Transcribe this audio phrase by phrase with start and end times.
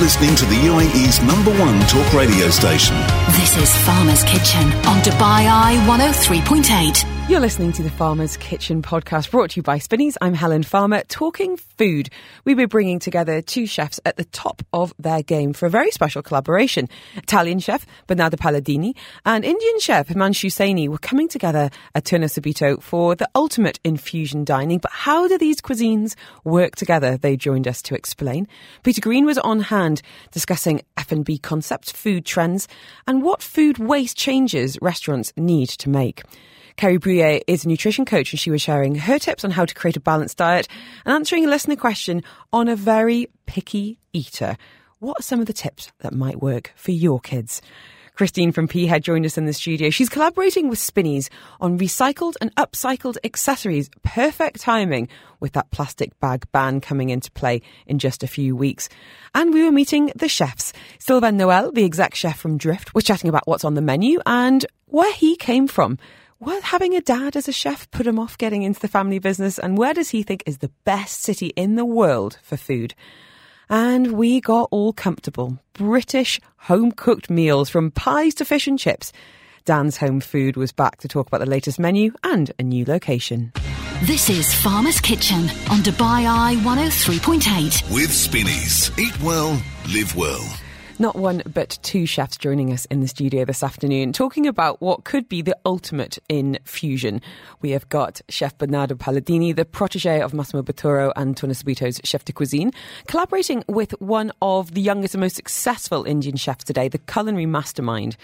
[0.00, 2.96] listening to the UAE's number one talk radio station.
[3.36, 7.19] This is Farmer's Kitchen on Dubai Eye 103.8.
[7.30, 10.18] You're listening to the Farmer's Kitchen podcast brought to you by Spinneys.
[10.20, 12.10] I'm Helen Farmer, talking food.
[12.44, 15.92] We were bringing together two chefs at the top of their game for a very
[15.92, 16.88] special collaboration.
[17.14, 22.82] Italian chef Bernardo Palladini and Indian chef Himanshu Saini were coming together at Torno Subito
[22.82, 24.78] for the ultimate infusion dining.
[24.78, 27.16] But how do these cuisines work together?
[27.16, 28.48] They joined us to explain.
[28.82, 30.02] Peter Green was on hand
[30.32, 32.66] discussing F&B concepts, food trends,
[33.06, 36.24] and what food waste changes restaurants need to make.
[36.76, 39.74] Kerry Brouillet is a nutrition coach and she was sharing her tips on how to
[39.74, 40.68] create a balanced diet
[41.04, 44.56] and answering a listener question on a very picky eater.
[44.98, 47.62] What are some of the tips that might work for your kids?
[48.20, 49.88] Christine from Peahead joined us in the studio.
[49.88, 53.88] She's collaborating with Spinneys on recycled and upcycled accessories.
[54.02, 55.08] Perfect timing
[55.40, 58.90] with that plastic bag ban coming into play in just a few weeks.
[59.34, 60.74] And we were meeting the chefs.
[60.98, 64.66] Sylvain Noel, the exec chef from Drift, was chatting about what's on the menu and
[64.84, 65.96] where he came from
[66.40, 69.58] what having a dad as a chef put him off getting into the family business
[69.58, 72.94] and where does he think is the best city in the world for food?
[73.68, 75.58] And we got all comfortable.
[75.74, 79.12] British home cooked meals from pies to fish and chips.
[79.66, 83.52] Dan's Home Food was back to talk about the latest menu and a new location.
[84.04, 87.94] This is Farmer's Kitchen on Dubai Eye 103.8.
[87.94, 88.90] With Spinneys.
[88.98, 89.60] Eat well,
[89.92, 90.40] live well.
[91.00, 95.04] Not one, but two chefs joining us in the studio this afternoon, talking about what
[95.04, 97.22] could be the ultimate in fusion.
[97.62, 102.26] We have got Chef Bernardo Palladini, the protege of Massimo Bottura and Torno Subito's chef
[102.26, 102.70] de cuisine,
[103.06, 108.18] collaborating with one of the youngest and most successful Indian chefs today, the culinary mastermind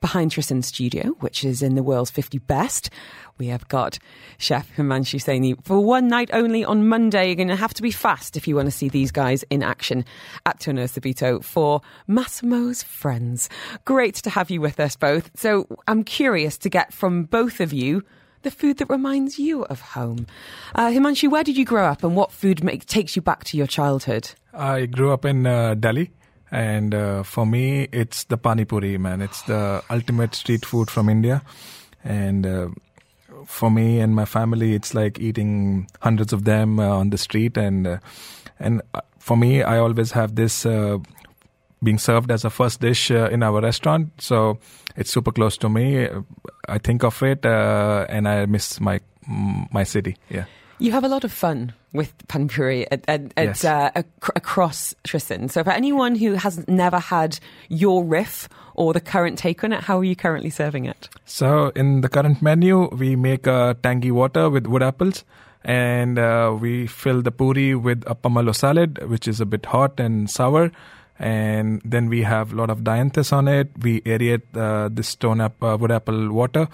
[0.00, 2.90] behind Trèsind Studio, which is in the world's 50 best.
[3.38, 3.98] We have got
[4.38, 7.26] Chef Himanshu Saini for one night only on Monday.
[7.26, 9.62] You're going to have to be fast if you want to see these guys in
[9.62, 10.04] action
[10.46, 13.48] at Torno Subito for Massimo's Friends.
[13.84, 15.30] Great to have you with us both.
[15.36, 18.02] So I'm curious to get from both of you
[18.42, 20.26] the food that reminds you of home.
[20.74, 23.56] Uh, Himanshu, where did you grow up and what food make, takes you back to
[23.56, 24.30] your childhood?
[24.52, 26.10] I grew up in uh, Delhi.
[26.50, 29.22] And uh, for me, it's the pani puri, man.
[29.22, 31.42] It's the ultimate street food from India.
[32.02, 32.68] And uh,
[33.46, 37.56] for me and my family, it's like eating hundreds of them uh, on the street.
[37.56, 37.98] And uh,
[38.58, 40.98] and uh, for me, I always have this uh,
[41.82, 44.10] being served as a first dish in our restaurant.
[44.18, 44.58] So
[44.96, 46.08] it's super close to me.
[46.68, 49.00] I think of it, and I miss my
[49.72, 50.16] my city.
[50.28, 50.44] Yeah.
[50.80, 53.64] You have a lot of fun with pani puri at, at, Yes.
[53.64, 55.50] uh, ac- across Trèsind.
[55.50, 59.80] So for anyone who has never had your riff or the current take on it,
[59.84, 61.08] how are you currently serving it?
[61.26, 65.24] So in the current menu, we make a tangy water with wood apples,
[65.64, 70.00] and uh, we fill the puri with a pomelo salad, which is a bit hot
[70.00, 70.72] and sour.
[71.22, 73.68] And then we have a lot of dianthus on it.
[73.82, 76.66] We aerate uh, this stone up uh, wood apple water,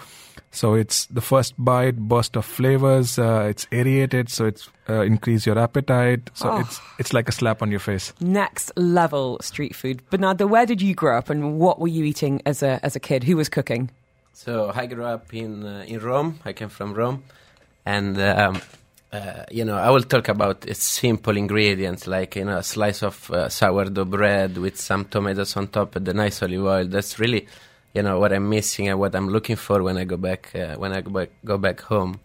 [0.53, 3.19] so it's the first bite burst of flavors.
[3.19, 6.31] Uh, it's aerated, so it's uh, increase your appetite.
[6.35, 6.61] So Oh.
[6.61, 8.13] it's it's like a slap on your face.
[8.21, 10.01] Next level street food.
[10.11, 13.01] Bernardo, where did you grow up and what were you eating as a, as a
[13.01, 13.25] kid?
[13.25, 13.91] Who was cooking?
[14.33, 16.39] So I grew up in uh, in Rome.
[16.45, 17.25] I came from Rome,
[17.85, 18.61] and um,
[19.13, 23.31] uh, you know I will talk about simple ingredients like you know a slice of
[23.31, 26.87] uh, sourdough bread with some tomatoes on top and the nice olive oil.
[26.87, 27.47] That's really
[27.95, 30.77] you know what I'm missing and what I'm looking for when I go back uh,
[30.77, 32.21] when I go back, go back home.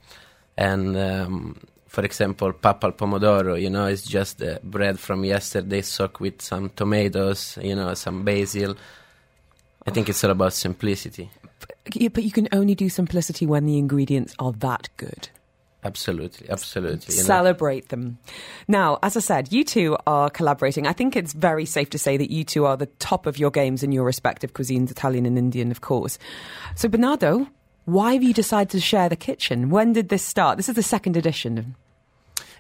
[0.58, 5.82] And um, for example, pappa al pomodoro, you know, it's just the bread from yesterday
[5.82, 8.76] soaked with some tomatoes, you know, some basil.
[9.86, 11.30] I think it's all about simplicity.
[11.86, 15.30] But you can only do simplicity when the ingredients are that good.
[15.84, 17.16] Absolutely, absolutely.
[17.16, 17.28] you know.
[17.28, 18.20] Celebrate them.
[18.68, 20.86] Now, as I said, you two are collaborating.
[20.86, 23.50] I think it's very safe to say that you two are the top of your
[23.50, 26.20] games in your respective cuisines, Italian and Indian, of course.
[26.76, 27.48] So, Bernardo,
[27.86, 29.70] why have you decided to share the kitchen?
[29.70, 30.58] When did this start?
[30.58, 31.76] This is the second edition.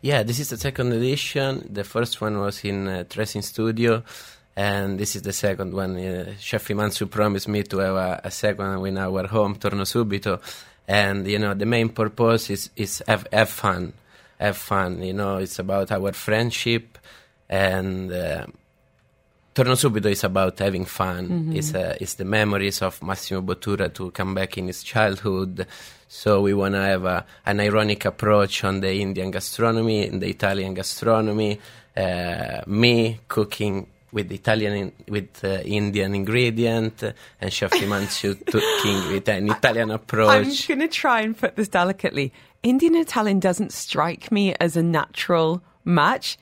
[0.02, 1.68] Yeah, this is the second edition.
[1.72, 4.04] The first one was in uh, Trèsind Studio,
[4.56, 5.96] and this is the second one.
[5.96, 9.84] Uh, Chef Himanshu promised me to have a, a second one in our home, Torno
[9.84, 10.42] Subito.
[10.92, 13.94] And, you know, the main purpose is, is have, have fun.
[14.40, 16.98] Have fun, you know, it's about our friendship
[17.48, 18.12] and...
[18.12, 18.46] Uh,
[19.54, 21.52] Torno Subito is about having fun.
[21.54, 25.68] It's, uh, it's the memories of Massimo Bottura to come back in his childhood.
[26.08, 30.30] So we want to have a, an ironic approach on the Indian gastronomy and the
[30.30, 31.60] Italian gastronomy.
[31.98, 37.04] Uh, me cooking with Italian with uh, Indian ingredient,
[37.40, 40.30] and Chef Himanshu cooking with an Italian approach.
[40.30, 40.68] I'm approach.
[40.68, 42.34] going to try and put this delicately.
[42.64, 46.38] Indian Italian doesn't strike me as a natural match.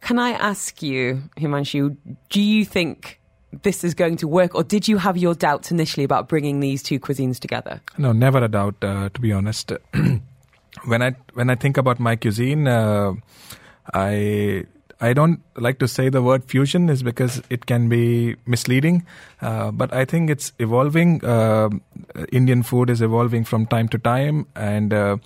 [0.00, 1.96] Can I ask you, Himanshu,
[2.28, 3.20] do you think
[3.62, 6.82] this is going to work, or did you have your doubts initially about bringing these
[6.82, 7.80] two cuisines together?
[7.98, 8.76] No, never a doubt.
[8.82, 9.72] Uh, to be honest,
[10.84, 13.12] when I when I think about my cuisine, uh,
[13.92, 14.64] I
[15.04, 19.04] I don't like to say the word fusion is because it can be misleading,
[19.42, 21.22] uh, but I think it's evolving.
[21.22, 21.68] Uh,
[22.32, 25.18] Indian food is evolving from time to time, and uh,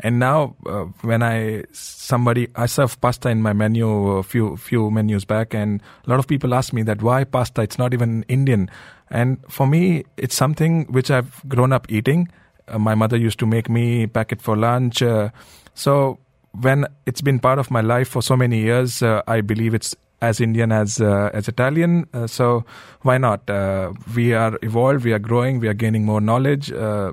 [0.00, 3.88] and now uh, when I somebody I serve pasta in my menu
[4.18, 7.62] a few few menus back, and a lot of people ask me that why pasta?
[7.62, 8.68] It's not even Indian,
[9.08, 12.28] and for me, it's something which I've grown up eating.
[12.68, 15.30] Uh, my mother used to make me pack it for lunch, uh,
[15.72, 16.18] so
[16.60, 19.94] when it's been part of my life for so many years, uh, I believe it's
[20.22, 22.06] as Indian as uh, as Italian.
[22.14, 22.64] Uh, so
[23.02, 23.48] why not?
[23.48, 26.72] Uh, we are evolved, we are growing, we are gaining more knowledge.
[26.72, 27.12] Uh,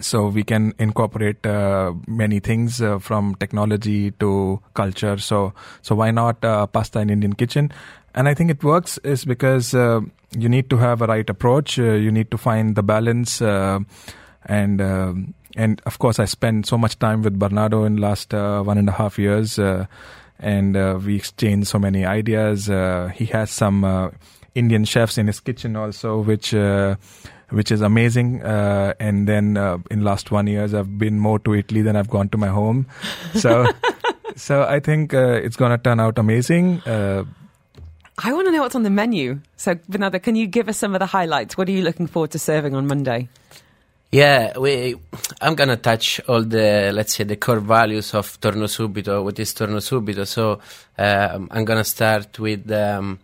[0.00, 5.18] so we can incorporate uh, many things from technology to culture.
[5.18, 5.52] So
[5.82, 6.40] so why not
[6.72, 7.72] pasta in Indian kitchen?
[8.12, 11.78] And I think it works is because you need to have a right approach.
[11.78, 14.80] you need to find the balance and.
[14.80, 18.78] Um, and of course, I spent so much time with Bernardo in last uh, one
[18.78, 19.86] and a half years, uh,
[20.38, 22.68] and uh, we exchanged so many ideas.
[22.68, 24.10] Uh, he has some uh,
[24.54, 26.96] Indian chefs in his kitchen also, which uh,
[27.50, 28.40] which is amazing.
[28.42, 29.56] and then
[29.90, 32.86] in last one years, I've been more to Italy than I've gone to my home.
[33.34, 33.66] So,
[34.36, 36.82] so I think it's gonna turn out amazing.
[36.86, 39.40] I want to know what's on the menu.
[39.56, 41.58] So, Bernardo, can you give us some of the highlights?
[41.58, 43.28] What are you looking forward to serving on Monday?
[44.14, 44.94] Yeah, we.
[45.40, 49.24] I'm gonna touch all the let's say the core values of Torno Subito.
[49.24, 50.24] What is Torno Subito?
[50.24, 50.60] So
[50.96, 53.18] um, I'm gonna start with um,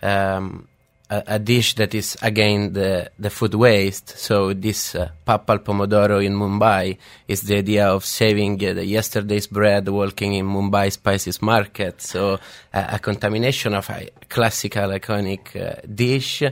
[0.00, 0.68] um,
[1.10, 4.16] a, a, dish that is again the the food waste.
[4.16, 6.96] So this uh, pappa al pomodoro in Mumbai
[7.26, 12.00] is the idea of saving uh, yesterday's bread, walking in Mumbai spices market.
[12.00, 12.34] So
[12.72, 16.44] uh, a contamination of a classical iconic uh, dish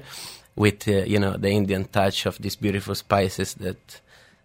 [0.57, 4.01] with uh, you know the Indian touch of these beautiful spices that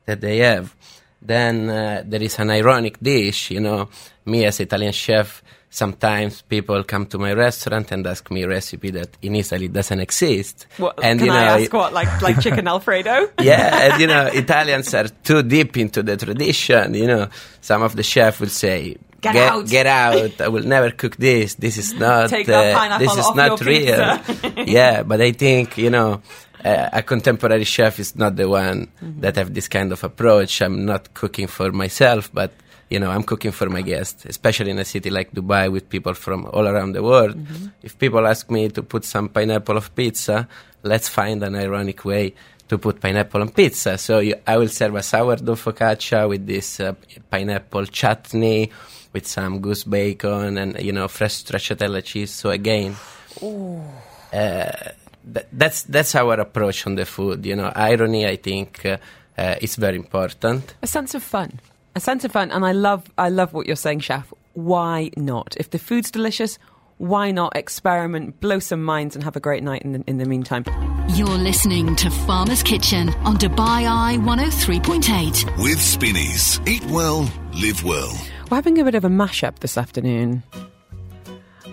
[0.05, 0.75] that they have.
[1.21, 3.89] Then uh, there is an ironic dish, you know,
[4.25, 5.43] me as Italian chef.
[5.71, 9.99] Sometimes people come to my restaurant and ask me a recipe that in Italy doesn't
[9.99, 10.65] exist.
[10.77, 13.29] What, and can you know, I ask what, like like chicken Alfredo?
[13.41, 16.95] yeah, and you know, Italians are too deep into the tradition.
[16.95, 17.27] You know,
[17.61, 19.67] some of the chefs will say, Get, get, out!
[19.67, 20.41] Get out!
[20.41, 21.55] I will never cook this.
[21.55, 22.31] This is not.
[22.31, 24.19] Uh, this is not real.
[24.65, 26.21] yeah, but I think you know,
[26.63, 29.21] uh, a contemporary chef is not the one mm-hmm.
[29.21, 30.61] that have this kind of approach.
[30.61, 32.51] I'm not cooking for myself, but
[32.89, 36.13] you know, I'm cooking for my guests, especially in a city like Dubai with people
[36.13, 37.37] from all around the world.
[37.37, 37.67] Mm-hmm.
[37.83, 40.47] If people ask me to put some pineapple of pizza,
[40.83, 42.33] let's find an ironic way
[42.69, 43.97] to put pineapple on pizza.
[43.97, 46.93] So you, I will serve a sourdough focaccia with this uh,
[47.29, 48.71] pineapple chutney
[49.13, 52.31] with some goose bacon and you know fresh stracciatella cheese.
[52.31, 52.95] So again,
[53.41, 54.91] uh,
[55.33, 57.45] th- that's that's our approach on the food.
[57.45, 58.27] You know, irony.
[58.27, 58.97] I think uh,
[59.37, 60.75] uh, is very important.
[60.81, 61.59] A sense of fun,
[61.95, 64.31] a sense of fun, and I love I love what you're saying, chef.
[64.53, 65.55] Why not?
[65.57, 66.59] If the food's delicious,
[66.97, 70.25] why not experiment, blow some minds, and have a great night in the, in the
[70.25, 70.65] meantime?
[71.15, 75.63] You're listening to Farmer's Kitchen on Dubai Eye 103.8.
[75.63, 76.59] With Spinneys.
[76.67, 78.15] Eat well, live well.
[78.49, 80.41] We're having a bit of a mashup this afternoon,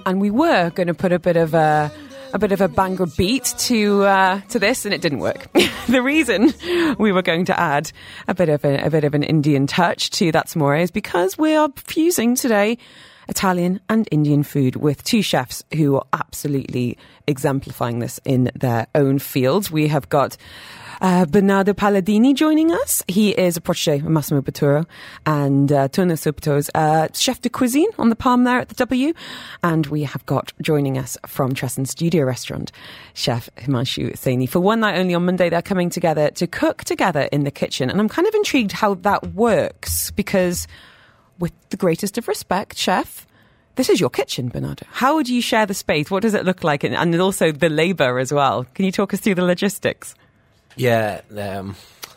[0.04, 1.90] and we were going to put a bit of a
[2.34, 5.50] a bit of a banger beat to uh, to this, and it didn't work.
[5.88, 6.52] the reason
[6.98, 7.90] we were going to add
[8.28, 11.38] a bit of a, a bit of an Indian touch to That's Amore is because
[11.38, 12.76] we are fusing today
[13.26, 19.18] Italian and Indian food with two chefs who are absolutely exemplifying this in their own
[19.18, 19.70] fields.
[19.70, 20.36] We have got
[21.00, 23.02] uh, Bernardo Palladini joining us.
[23.08, 24.86] He is a protege of Massimo Bottura
[25.24, 29.12] and uh, Torno Subito's uh, chef de cuisine on the palm there at the W.
[29.62, 32.72] And we have got joining us from Trèsind Studio Restaurant,
[33.14, 34.48] Chef Himanshu Saini.
[34.48, 37.90] For one night only on Monday, they're coming together to cook together in the kitchen.
[37.90, 40.66] And I'm kind of intrigued how that works because,
[41.38, 43.26] with the greatest of respect, Chef,
[43.76, 44.86] this is your kitchen, Bernardo.
[44.90, 46.10] How would you share the space?
[46.10, 46.82] What does it look like?
[46.82, 48.64] And, and also the labor as well.
[48.74, 50.14] Can you talk us through the logistics?
[50.76, 51.74] Yeah, um,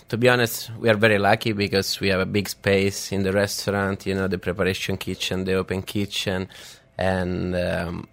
[0.10, 3.32] to be honest, we are very lucky because we have a big space in the
[3.32, 4.06] restaurant.
[4.06, 6.50] You know, the preparation kitchen, the open kitchen,
[6.98, 8.08] and um,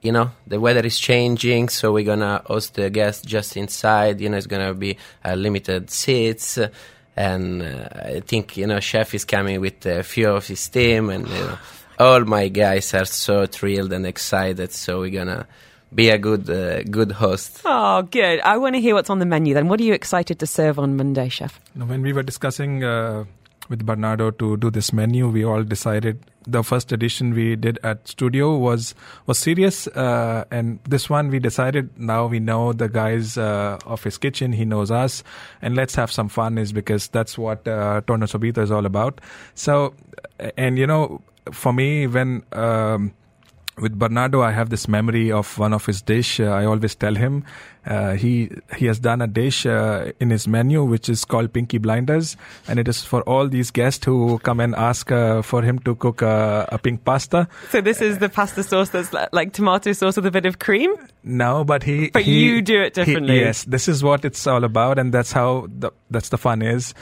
[0.00, 4.20] you know the weather is changing, so we're gonna host the guests just inside.
[4.20, 6.58] You know, it's gonna be uh, limited seats.
[7.16, 11.10] And uh, I think you know, chef is coming with a few of his team,
[11.10, 11.58] and you know,
[11.98, 14.70] all my guys are so thrilled and excited.
[14.72, 15.48] So we're gonna
[15.94, 17.62] be a good uh, good host.
[17.64, 18.40] Oh, good.
[18.40, 19.68] I want to hear what's on the menu then.
[19.68, 21.60] What are you excited to serve on Monday, chef?
[21.74, 23.24] When we were discussing uh,
[23.70, 25.28] with Bernardo to do this menu.
[25.28, 28.94] We all decided the first edition we did at studio was
[29.26, 34.02] was serious, uh, and this one we decided now we know the guys uh, of
[34.02, 34.52] his kitchen.
[34.52, 35.22] He knows us,
[35.62, 36.58] and let's have some fun.
[36.58, 39.20] Is because that's what uh, Torno Subito is all about.
[39.54, 39.94] So,
[40.58, 42.42] and you know, for me when.
[42.52, 43.14] Um,
[43.80, 46.40] with Bernardo, I have this memory of one of his dish.
[46.40, 47.44] Uh, I always tell him
[47.86, 51.78] uh, he he has done a dish uh, in his menu which is called Pinky
[51.78, 52.36] Blinders,
[52.68, 55.94] and it is for all these guests who come and ask uh, for him to
[55.94, 57.48] cook a pink pasta.
[57.70, 60.94] So this is the pasta sauce that's like tomato sauce with a bit of cream.
[61.24, 62.10] No, but he.
[62.10, 63.34] But he, you do it differently.
[63.34, 66.62] He, yes, this is what it's all about, and that's how the, that's the fun
[66.62, 66.94] is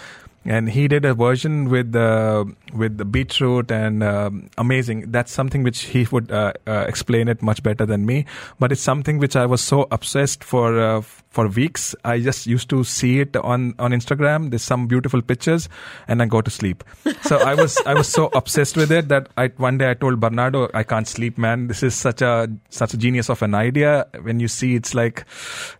[0.44, 5.10] and he did a version with the with the beetroot and um, amazing.
[5.10, 8.24] That's something which he would uh, uh, explain it much better than me.
[8.58, 11.94] But it's something which I was so obsessed for uh, for weeks.
[12.04, 14.50] I just used to see it on on Instagram.
[14.50, 15.68] There's some beautiful pictures,
[16.06, 16.84] and I go to sleep.
[17.22, 20.20] So I was I was so obsessed with it that I one day I told
[20.20, 21.66] Bernardo, I can't sleep, man.
[21.66, 24.06] This is such a such a genius of an idea.
[24.22, 25.24] When you see, it's like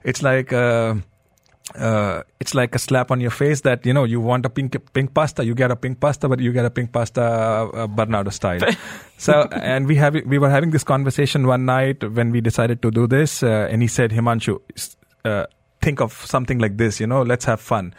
[0.04, 0.52] it's like.
[1.74, 4.76] Uh, it's like a slap on your face that you know you want a pink
[4.94, 8.30] pink pasta, you get a pink pasta, but you get a pink pasta uh, Bernardo
[8.30, 8.60] style.
[9.18, 12.90] so, and we have we were having this conversation one night when we decided to
[12.90, 14.60] do this, uh, and he said, Himanshu,
[15.24, 15.46] uh,
[15.80, 17.94] think of something like this, you know, let's have fun.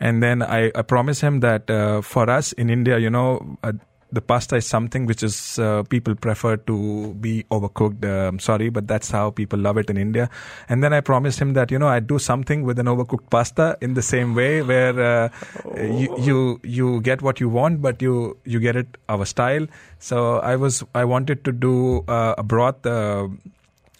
[0.00, 3.72] And then I, I promised him that uh, for us in India, you know, uh,
[4.12, 8.04] the pasta is something which is uh, people prefer to be overcooked.
[8.04, 10.30] Uh, I'm sorry, but that's how people love it in India.
[10.68, 13.76] And then I promised him that you know I'd do something with an overcooked pasta
[13.80, 15.28] in the same way, where uh,
[15.64, 15.76] oh.
[15.76, 19.66] you, you you get what you want, but you you get it our style.
[19.98, 22.86] So I was I wanted to do uh, a broth.
[22.86, 23.28] Uh,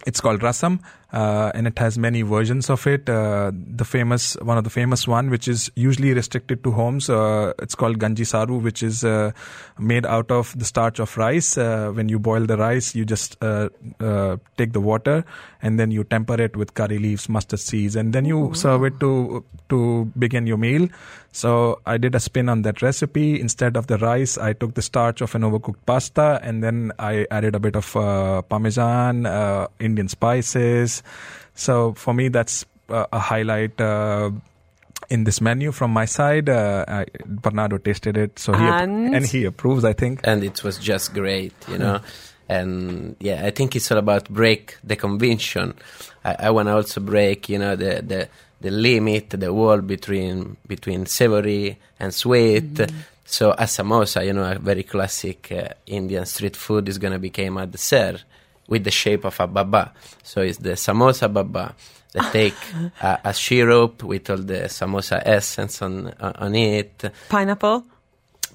[0.07, 0.81] it's called rasam
[1.15, 3.09] uh, and it has many versions of it.
[3.09, 7.53] Uh, the famous, one of the famous one, which is usually restricted to homes, uh,
[7.61, 9.31] it's called ganji saru, which is uh,
[9.79, 11.57] made out of the starch of rice.
[11.57, 15.25] Uh, when you boil the rice, you just take the water
[15.65, 18.55] and then you temper it with curry leaves, mustard seeds, and then you Ooh.
[18.55, 20.87] serve it to to begin your meal.
[21.33, 23.41] So I did a spin on that recipe.
[23.41, 27.27] Instead of the rice, I took the starch of an overcooked pasta and then I
[27.33, 27.91] added a bit of
[28.49, 29.27] parmesan,
[29.81, 31.03] Indian spices
[31.55, 33.81] so for me, that's uh, a highlight.
[33.81, 34.31] Uh,
[35.11, 39.15] in this menu from my side, uh, I, Bernardo tasted it, so he and?
[39.15, 39.85] and he approves.
[39.85, 42.01] I think, and it was just great, you know.
[42.49, 45.75] And yeah, I think it's all about break the convention.
[46.25, 48.29] I, I want to also break, you know, the the
[48.61, 52.75] the limit, the wall between between savory and sweet.
[52.75, 52.97] Mm-hmm.
[53.25, 57.19] So a samosa, you know, a very classic uh, Indian street food, is going to
[57.19, 58.23] become a dessert
[58.69, 59.93] with the shape of a baba.
[60.23, 61.75] So it's the samosa baba.
[62.13, 62.55] They take
[63.01, 67.11] a, a syrup with all the samosa essence on on it.
[67.29, 67.85] Pineapple.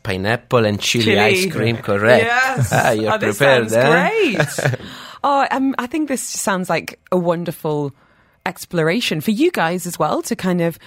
[0.04, 1.20] Pineapple and chili, chili.
[1.20, 2.26] ice cream, correct?
[2.26, 2.70] Yes.
[2.72, 4.34] ah, you're oh, prepared, sounds eh?
[4.34, 4.80] great.
[5.24, 7.94] oh, um, I think this sounds like a wonderful
[8.46, 10.80] exploration for you guys as well to kind of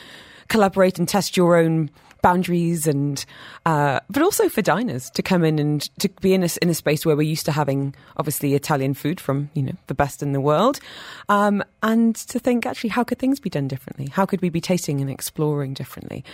[0.49, 1.91] collaborate and test your own
[2.23, 3.25] boundaries and
[3.67, 6.75] uh, but also for diners to come in and to be in a, in a
[6.75, 10.33] space where we're used to having obviously Italian food from you know the best in
[10.33, 10.79] the world
[11.29, 14.61] um, and to think actually how could things be done differently how could we be
[14.61, 16.25] tasting and exploring differently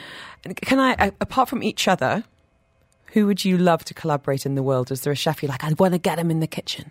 [0.56, 2.22] can I apart from each other
[3.12, 5.64] who would you love to collaborate in the world is there a chef you like
[5.64, 6.90] I want to get him in the kitchen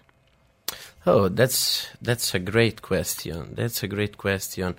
[1.06, 4.76] oh that's that's a great question that's a great question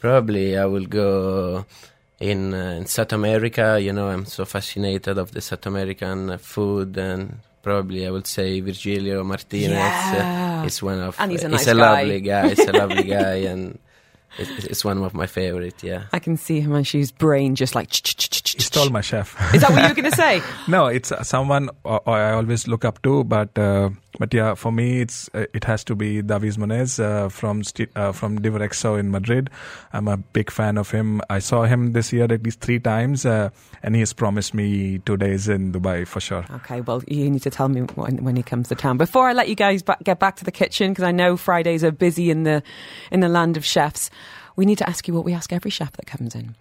[0.00, 1.66] probably I will go
[2.20, 3.78] in uh, in South America.
[3.80, 8.60] You know, I'm so fascinated of the South American food and probably I would say
[8.60, 10.60] Virgilio Martinez yeah.
[10.62, 11.80] uh, is one of and he's a, uh, nice a guy.
[11.80, 12.48] lovely guy.
[12.48, 13.78] He's a lovely guy and
[14.38, 15.82] it's, it's one of my favorite.
[15.82, 17.92] Yeah, I can see him and his brain just like.
[17.92, 19.36] He stole my chef.
[19.54, 20.42] Is that what you were going to say?
[20.68, 25.00] no, it's uh, someone I always look up to, but uh, but yeah, for me,
[25.00, 27.62] it's uh, it has to be David Muñoz uh, from
[27.96, 29.50] uh, from DiverXO in Madrid.
[29.92, 31.20] I'm a big fan of him.
[31.30, 33.50] I saw him this year at least three times, uh,
[33.82, 36.44] and he has promised me two days in Dubai for sure.
[36.50, 38.98] Okay, well, you need to tell me when, when he comes to town.
[38.98, 41.84] Before I let you guys back, get back to the kitchen, because I know Fridays
[41.84, 42.62] are busy in the
[43.10, 44.10] in the land of chefs
[44.60, 46.54] we need to ask you what we ask every chef that comes in.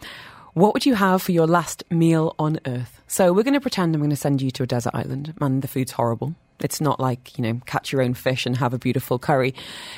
[0.54, 3.02] What would you have for your last meal on earth?
[3.08, 5.62] So we're going to pretend I'm going to send you to a desert island and
[5.62, 6.34] the food's horrible.
[6.62, 9.54] It's not like, you know, catch your own fish and have a beautiful curry.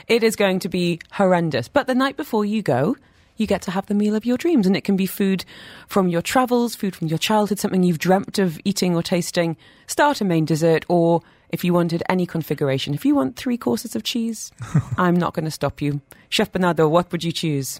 [0.08, 1.68] It is going to be horrendous.
[1.68, 2.96] But the night before you go,
[3.38, 4.66] you get to have the meal of your dreams.
[4.66, 5.46] And it can be food
[5.88, 10.22] from your travels, food from your childhood, something you've dreamt of eating or tasting, start
[10.22, 12.96] a main dessert, or if you wanted any configuration.
[12.96, 14.52] If you want three courses of cheese,
[14.98, 16.02] I'm not going to stop you.
[16.30, 17.80] Chef Bernardo, what would you choose?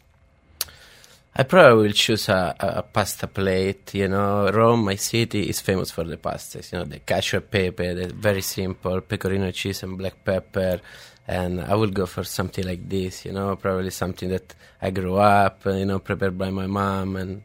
[1.34, 3.94] I probably will choose a, a, pasta plate.
[3.94, 6.74] You know, Rome, my city, is famous for the pastas.
[6.74, 10.82] You know, the cacio e pepe, the very simple pecorino cheese and black pepper.
[11.28, 13.24] And I will go for something like this.
[13.24, 15.66] You know, probably something that I grew up.
[15.66, 17.44] You know, prepared by my mom and.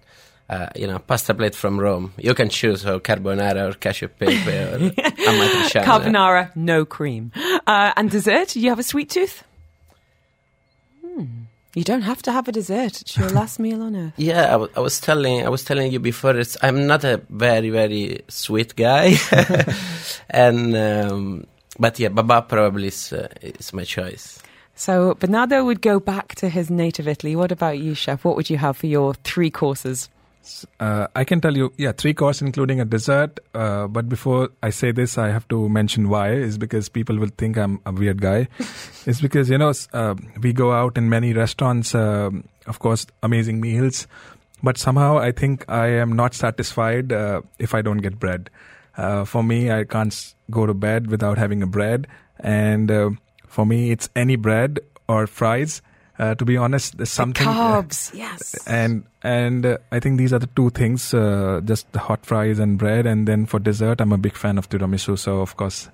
[0.48, 2.12] Uh, you know, pasta plate from Rome.
[2.18, 4.78] You can choose or carbonara or cacio e pepe or
[5.26, 5.84] amatriciana.
[5.84, 7.32] Carbonara, no cream.
[7.66, 8.54] Uh, and dessert?
[8.54, 9.42] You have a sweet tooth?
[11.04, 11.24] Hmm.
[11.76, 13.02] You don't have to have a dessert.
[13.02, 14.14] It's your last meal on earth.
[14.16, 16.34] Yeah, I, w- I was telling I was telling you before.
[16.34, 19.16] It's I'm not a very very sweet guy,
[20.30, 21.46] and um,
[21.78, 24.40] but yeah, baba probably is uh, is my choice.
[24.74, 27.36] So Bernardo would go back to his native Italy.
[27.36, 28.24] What about you, chef?
[28.24, 30.08] What would you have for your three courses?
[30.78, 33.40] Uh, I can tell you, yeah, three course including a dessert.
[33.54, 36.32] Uh, but before I say this, I have to mention why.
[36.32, 38.48] Is because people will think I'm a weird guy.
[39.06, 43.60] it's because you know uh, we go out in many restaurants, um, of course, amazing
[43.60, 44.06] meals,
[44.62, 48.50] but somehow I think I am not satisfied uh, if I don't get bread.
[48.96, 52.06] Uh, for me, I can't go to bed without having a bread,
[52.40, 53.10] and uh,
[53.46, 55.82] for me, it's any bread or fries
[56.18, 58.66] uh, to be honest, there's something the carbs, uh, yes.
[58.66, 62.58] And and uh, I think these are the two things: uh, just the hot fries
[62.58, 63.06] and bread.
[63.06, 65.18] And then for dessert, I'm a big fan of tiramisu.
[65.18, 65.88] So of course,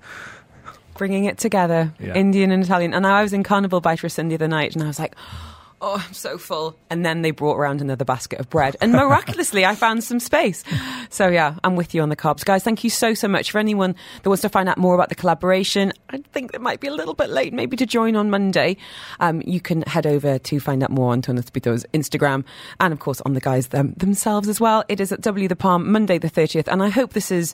[0.95, 2.13] bringing it together, yeah.
[2.13, 2.93] Indian and Italian.
[2.93, 5.52] And I was in Carnival by Trèsind the other night, and I was like oh,
[5.83, 6.77] I'm so full.
[6.89, 8.75] And then they brought around another basket of bread.
[8.81, 10.63] And miraculously, I found some space.
[11.09, 12.45] So, yeah, I'm with you on the carbs.
[12.45, 13.51] Guys, thank you so, so much.
[13.51, 16.79] For anyone that wants to find out more about the collaboration, I think it might
[16.79, 18.77] be a little bit late maybe to join on Monday.
[19.19, 22.45] Um, you can head over to find out more on Torno Subito's Instagram
[22.79, 24.83] and, of course, on the guys them, themselves as well.
[24.89, 26.67] It is at W the Palm, Monday the 30th.
[26.67, 27.53] And I hope this is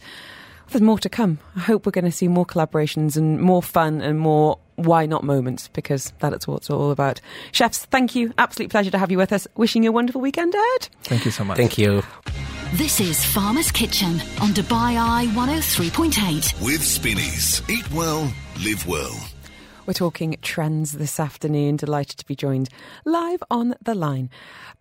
[0.72, 1.40] there's more to come.
[1.56, 5.24] I hope we're going to see more collaborations and more fun and more why not
[5.24, 7.20] moments because that's what it's all about.
[7.52, 8.34] Chefs, thank you.
[8.38, 9.48] Absolute pleasure to have you with us.
[9.56, 10.90] Wishing you a wonderful weekend Ed.
[11.04, 11.58] Thank you so much.
[11.58, 12.04] Thank you.
[12.74, 16.64] This is Farmer's Kitchen on Dubai Eye 103.8.
[16.64, 17.62] With Spinneys.
[17.70, 18.32] Eat well,
[18.64, 19.29] live well.
[19.89, 21.77] We're talking trends this afternoon.
[21.77, 22.69] Delighted to be joined
[23.05, 24.29] live on the line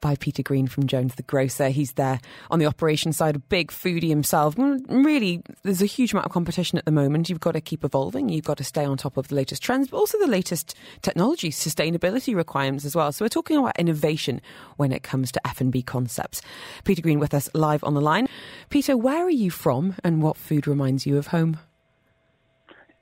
[0.02, 1.70] by Peter Green from Jones the Grocer.
[1.70, 4.56] He's there on the operation side, a big foodie himself.
[4.56, 7.30] Mm, really, there's a huge amount of competition at the moment.
[7.30, 8.28] You've got to keep evolving.
[8.28, 11.52] You've got to stay on top of the latest trends, but also the latest technology,
[11.52, 13.10] sustainability requirements as well.
[13.10, 14.42] So we're talking about innovation
[14.76, 16.42] when it comes to F&B concepts.
[16.84, 18.28] Peter Green with us live on the line.
[18.68, 21.56] Peter, where are you from and what food reminds you of home?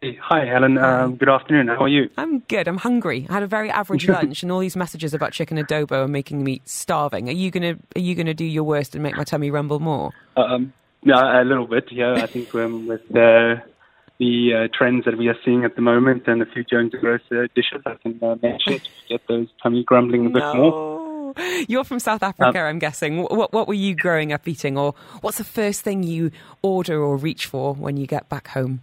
[0.03, 0.77] Hi, Helen.
[0.77, 1.69] Um, good afternoon.
[1.69, 2.11] How are you?
[2.19, 2.69] I'm good.
[2.69, 3.27] I'm hungry.
[3.31, 6.45] I had a very average lunch, and all these messages about chicken adobo are making
[6.45, 7.31] me starving.
[7.31, 10.13] Are you gonna Are you gonna do your worst and make my tummy rumble more?
[10.37, 11.91] Um, yeah, a little bit.
[11.91, 13.63] Yeah, I think um, with the
[14.19, 17.49] the uh, trends that we are seeing at the moment and a few Jones Grocer
[17.49, 20.55] dishes, I can uh, mention to get those tummy grumbling a bit no.
[20.55, 21.35] more.
[21.69, 23.23] You're from South Africa, um, I'm guessing.
[23.23, 26.31] What, what were you growing up eating, or what's the first thing you
[26.63, 28.83] order or reach for when you get back home?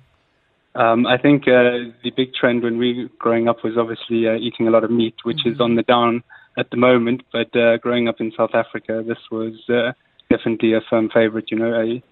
[0.76, 4.36] Um, I think uh, the big trend when we were growing up was obviously uh,
[4.36, 5.54] eating a lot of meat, which mm-hmm.
[5.54, 6.24] is on the down
[6.58, 7.24] at the moment.
[7.32, 9.94] But uh, growing up in South Africa, this was uh,
[10.30, 11.52] definitely a firm favorite.
[11.52, 12.04] You know, a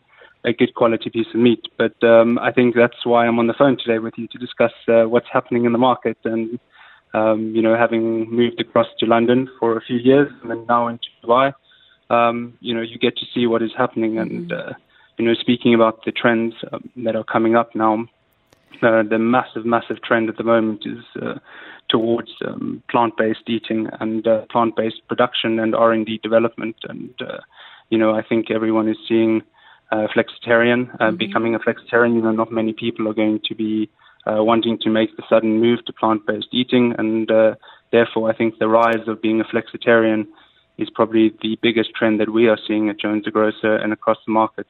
[0.43, 1.67] a good quality piece of meat.
[1.77, 4.71] But um, I think that's why I'm on the phone today with you to discuss
[4.87, 6.17] uh, what's happening in the market.
[6.23, 6.59] And
[7.13, 10.87] um, you know, having moved across to London for a few years and then now
[10.87, 11.53] into Dubai,
[12.09, 14.13] um, you know, you get to see what is happening.
[14.13, 14.35] Mm-hmm.
[14.35, 14.73] And uh,
[15.17, 18.05] you know, speaking about the trends um, that are coming up now
[18.81, 21.39] uh, the massive, massive trend at the moment is uh,
[21.89, 26.75] towards um, plant-based eating and uh, plant-based production and R&D development.
[26.83, 27.39] And uh,
[27.89, 29.41] you know, I think everyone is seeing
[29.91, 31.17] uh, flexitarian uh, mm-hmm.
[31.17, 32.15] becoming a flexitarian.
[32.15, 33.89] You know, not many people are going to be
[34.25, 37.29] wanting to make the sudden move to plant-based eating, and
[37.91, 40.27] therefore, I think the rise of being a flexitarian
[40.77, 44.17] is probably the biggest trend that we are seeing at Jones the Grocer and across
[44.25, 44.67] the market.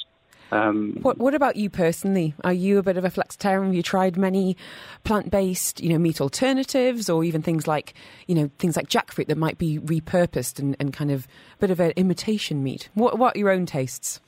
[0.52, 2.36] Um, what, what, about you personally?
[2.44, 3.68] Are you a bit of a flexitarian?
[3.68, 4.58] Have you tried many
[5.04, 7.94] plant-based, you know, meat alternatives, or even things like,
[8.28, 11.72] you know, things like jackfruit that might be repurposed and, and kind of a bit
[11.72, 12.90] of an imitation meat?
[12.96, 14.20] What, what are your own tastes?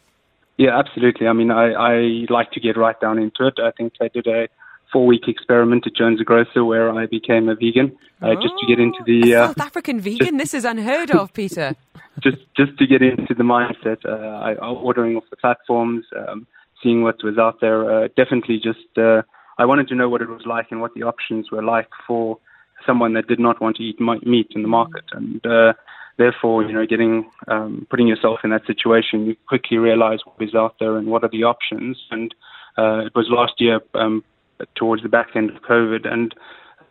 [0.58, 1.28] Yeah, absolutely.
[1.28, 3.56] I mean, I, I like to get right down into it.
[3.60, 4.48] I think I did a
[4.93, 8.65] four week experiment at Jones Grocer where I became a vegan uh, oh, just to
[8.67, 10.38] get into the uh, South African vegan.
[10.38, 11.75] Just, this is unheard of, Peter.
[12.21, 16.47] just just to get into the mindset, uh, I, ordering off the platforms, um,
[16.82, 17.79] seeing what was out there.
[17.91, 19.23] Uh, definitely, just uh,
[19.58, 22.38] I wanted to know what it was like and what the options were like for
[22.86, 25.73] someone that did not want to eat meat in the market, and uh,
[26.17, 30.56] therefore, you know, getting um, putting yourself in that situation, you quickly realize what is
[30.56, 31.97] out there and what are the options.
[32.12, 32.34] And
[32.77, 33.82] it was last year.
[33.95, 34.23] Um,
[34.76, 36.08] towards the back end of COVID.
[36.12, 36.34] And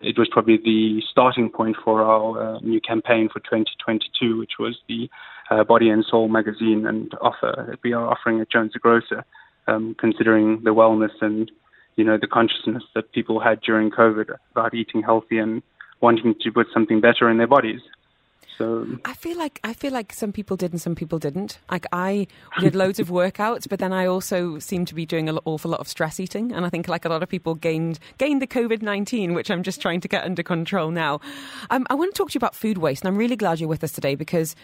[0.00, 4.78] it was probably the starting point for our uh, new campaign for 2022, which was
[4.88, 5.08] the
[5.50, 9.24] uh, Body and Soul magazine and offer that we are offering at Jones the Grocer,
[9.66, 11.50] um, considering the wellness and
[11.96, 15.62] you know the consciousness that people had during COVID about eating healthy and
[16.00, 17.80] wanting to put something better in their bodies.
[18.58, 21.58] So I feel like I feel like some people did and some people didn't.
[21.70, 22.26] Like I
[22.60, 25.80] did loads of workouts, but then I also seemed to be doing an awful lot
[25.80, 28.82] of stress eating, and I think like a lot of people gained gained the COVID
[28.82, 31.20] nineteen, which I'm just trying to get under control now.
[31.70, 33.68] Um, I want to talk to you about food waste, and I'm really glad you're
[33.68, 34.54] with us today because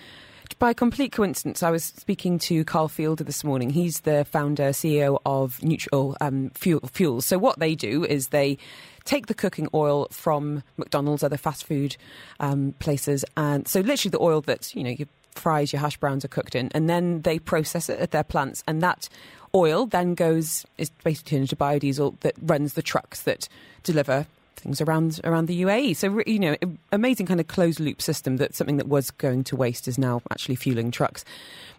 [0.59, 3.71] by complete coincidence, I was speaking to Karl Feilder this morning.
[3.71, 7.27] He's the founder, CEO of Neutral um, Fuel, Fuels.
[7.27, 8.59] So, what they do is they
[9.05, 11.97] take the cooking oil from McDonald's, other fast food
[12.41, 16.25] um, places, and so literally the oil that you know your fries, your hash browns
[16.25, 19.09] are cooked in, and then they process it at their plants, and that
[19.55, 23.49] oil then goes is basically turned into biodiesel that runs the trucks that
[23.83, 24.27] deliver
[24.59, 25.97] things around around the UAE.
[25.97, 26.57] So you know,
[26.93, 30.23] amazing kind of closed loop system that something that was going to waste is now
[30.31, 31.25] actually fueling trucks.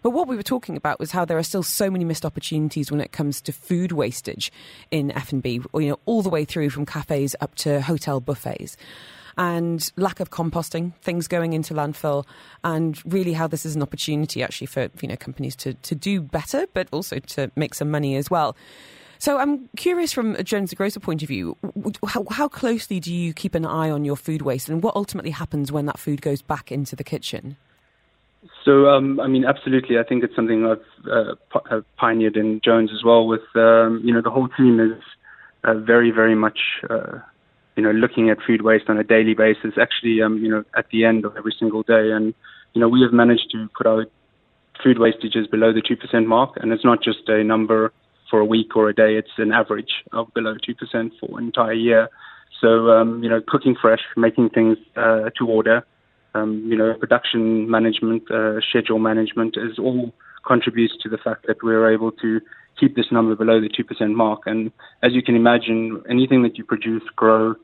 [0.02, 2.90] But what we were talking about was how there are still so many missed opportunities
[2.90, 4.52] when it comes to food wastage
[4.90, 5.60] in F and B.
[5.74, 8.76] You know, all the way through from cafes up to hotel buffets.
[9.36, 12.26] And lack of composting, things going into landfill,
[12.62, 16.20] and really how this is an opportunity actually for you know companies to, to do
[16.20, 18.56] better, but also to make some money as well.
[19.20, 21.54] So I'm curious from a Jones the Grocer point of view,
[22.06, 25.30] how, how, closely do you keep an eye on your food waste and what ultimately
[25.30, 27.58] happens when that food goes back into the kitchen?
[28.64, 29.98] So, um, I mean, absolutely.
[29.98, 30.80] I think it's something I've
[31.70, 33.26] uh, pioneered in Jones as well.
[33.26, 34.98] With um, you know, the whole team is
[35.64, 37.18] uh, very, very much uh,
[37.76, 39.74] you know looking at food waste on a daily basis.
[39.78, 42.32] Actually, um, you know, at the end of every single day, and
[42.72, 44.06] you know, we have managed to put our
[44.82, 47.92] food wastages below the two percent mark, and it's not just a number
[48.30, 49.16] for a week or a day.
[49.16, 52.08] It's an average of below 2% for an entire year.
[52.60, 55.84] So, um, you know, cooking fresh, making things uh, to order,
[56.34, 60.12] um, you know, production management, uh, schedule management is all
[60.46, 62.40] contributes to the fact that we're able to
[62.78, 64.42] keep this number below the 2% mark.
[64.46, 64.70] And
[65.02, 67.54] as you can imagine, anything that you produce, grow,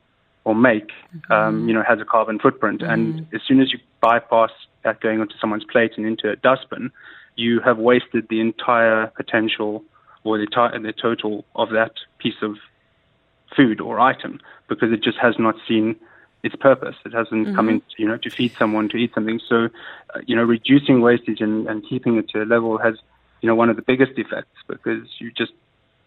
[0.43, 1.33] or make, mm-hmm.
[1.33, 2.81] um, you know, has a carbon footprint.
[2.81, 2.91] Mm-hmm.
[2.91, 4.51] And as soon as you bypass
[4.83, 6.91] that going onto someone's plate and into a dustbin,
[7.35, 9.83] you have wasted the entire potential
[10.27, 12.57] or the, total of that piece of
[13.55, 15.95] food or item because it just has not seen
[16.43, 16.95] its purpose.
[17.05, 17.55] It hasn't mm-hmm.
[17.55, 19.39] come in, you know, to feed someone to eat something.
[19.47, 19.69] So,
[20.13, 22.95] uh, you know, reducing wastage and, and keeping it to a level has,
[23.41, 25.53] you know, one of the biggest effects because you just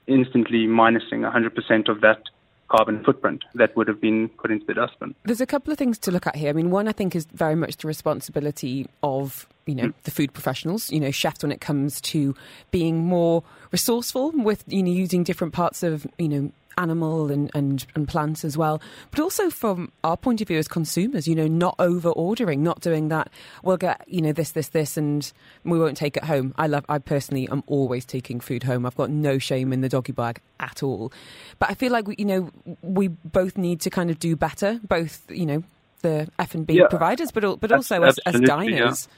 [0.07, 2.23] instantly minusing 100% of that
[2.71, 5.15] carbon footprint that would have been put into the dustbin.
[5.25, 6.51] There's a couple of things to look at here.
[6.51, 9.95] I mean, one I think is very much the responsibility of you know mm.
[10.05, 12.35] the food professionals, you know chefs when it comes to
[12.71, 17.87] being more resourceful with you know using different parts of you know animal and, and,
[17.95, 18.81] and plants as well.
[19.11, 22.81] But also from our point of view as consumers, you know, not over ordering, not
[22.81, 23.31] doing that.
[23.62, 25.31] We'll get, you know, this, this, this, and
[25.64, 26.55] we won't take it home.
[26.57, 28.87] I love, I personally am always taking food home.
[28.87, 31.12] I've got no shame in the doggy bag at all.
[31.59, 32.51] But I feel like, we, you know,
[32.83, 35.62] we both need to kind of do better, both, you know,
[36.03, 36.88] the F and B yeah.
[36.88, 39.09] providers, but but also as, as diners.
[39.11, 39.16] Yeah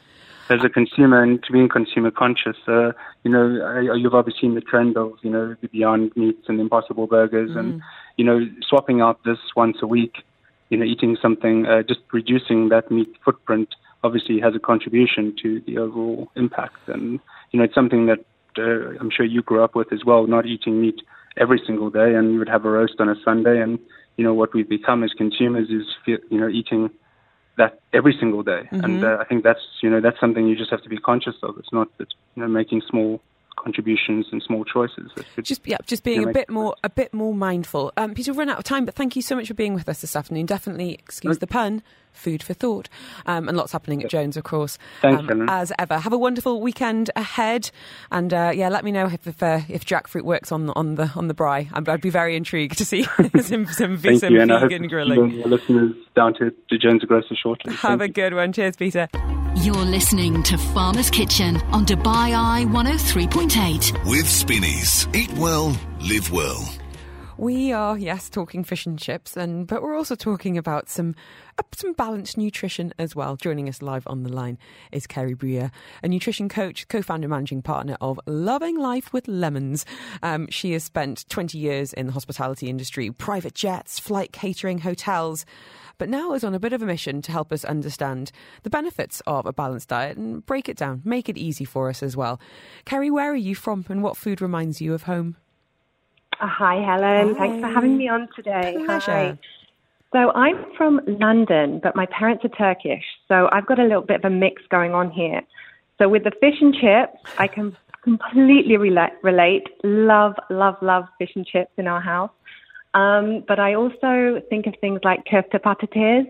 [0.48, 2.56] as a consumer and to being consumer conscious.
[2.66, 2.92] Uh,
[3.24, 7.06] you know, you've obviously seen the trend of you know the Beyond Meats and Impossible
[7.06, 7.58] Burgers, mm.
[7.58, 7.82] and
[8.16, 10.16] you know swapping out this once a week.
[10.70, 15.60] You know, eating something, uh, just reducing that meat footprint, obviously has a contribution to
[15.66, 16.88] the overall impact.
[16.88, 18.24] And you know, it's something that
[18.58, 21.02] uh, I'm sure you grew up with as well, not eating meat
[21.36, 23.60] every single day, and you would have a roast on a Sunday.
[23.60, 23.78] And
[24.16, 26.90] you know, what we've become as consumers is you know eating
[27.62, 28.62] that every single day.
[28.72, 28.84] Mm-hmm.
[28.84, 31.36] And uh, I think that's you know that's something you just have to be conscious
[31.42, 31.56] of.
[31.58, 33.20] It's not that you know making small
[33.56, 35.10] contributions and small choices.
[35.42, 37.92] just yeah, just being a bit more a bit more mindful.
[37.96, 39.88] Um, Peter, we've run out of time, but thank you so much for being with
[39.88, 40.46] us this afternoon.
[40.46, 42.88] Definitely, excuse the pun, food for thought,
[43.26, 44.78] um, and lots happening at Jones, of course.
[45.00, 45.98] Thanks, um, as ever.
[45.98, 47.70] Have a wonderful weekend ahead,
[48.10, 51.10] and uh, yeah, let me know if if, uh, if, jackfruit works on on the
[51.16, 51.68] on the braai.
[51.72, 53.02] I'd, I'd be very intrigued to see
[53.40, 55.30] some some, Thank some you, vegan grilling.
[55.30, 57.74] Your listeners down to, to Jones Grocer shortly.
[57.74, 58.52] Have Thank a good one.
[58.52, 59.08] Cheers, Peter.
[59.56, 65.06] You're listening to Farmer's Kitchen on Dubai Eye 103.8 with Spinneys.
[65.14, 66.81] Eat well, live well.
[67.42, 71.16] We are, yes, talking fish and chips, and but we're also talking about some
[71.58, 73.34] uh, some balanced nutrition as well.
[73.34, 74.58] Joining us live on the line
[74.92, 75.72] is Kerry Bruyere,
[76.04, 79.84] a nutrition coach, co-founder, managing partner of Loving Life with Lemons.
[80.22, 85.44] Um, she has spent 20 years in the hospitality industry, private jets, flight catering, hotels
[85.98, 88.30] but now is on a bit of a mission to help us understand
[88.62, 92.04] the benefits of a balanced diet and break it down, make it easy for us
[92.04, 92.40] as well.
[92.84, 95.36] Kerry, where are you from and what food reminds you of home?
[96.42, 97.34] Uh, hi, Helen.
[97.34, 97.38] Hi.
[97.38, 98.74] Thanks for having me on today.
[98.84, 99.12] Pleasure.
[99.12, 99.38] Hi.
[100.12, 103.04] So I'm from London, but my parents are Turkish.
[103.28, 105.40] So I've got a little bit of a mix going on here.
[105.98, 109.12] So with the fish and chips, I can completely relate.
[109.22, 109.68] relate.
[109.84, 112.32] Love, love, love fish and chips in our house.
[112.94, 116.26] Um, but I also think of things like köfte patates,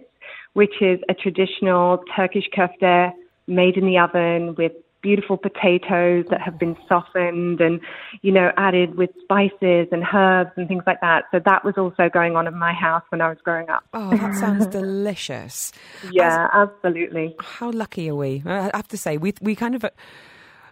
[0.52, 3.12] which is a traditional Turkish köfte
[3.46, 4.72] made in the oven with
[5.02, 7.80] beautiful potatoes that have been softened and,
[8.22, 11.24] you know, added with spices and herbs and things like that.
[11.32, 13.84] So that was also going on in my house when I was growing up.
[13.92, 15.72] Oh, that sounds delicious.
[16.10, 17.36] Yeah, As, absolutely.
[17.40, 18.42] How lucky are we?
[18.46, 19.84] I have to say, we we kind of.
[19.84, 19.90] Uh,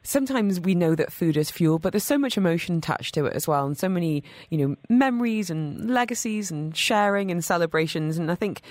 [0.03, 3.35] sometimes we know that food is fuel, but there's so much emotion attached to it
[3.35, 8.17] as well, and so many, you know, memories and legacies and sharing and celebrations.
[8.17, 8.63] And I think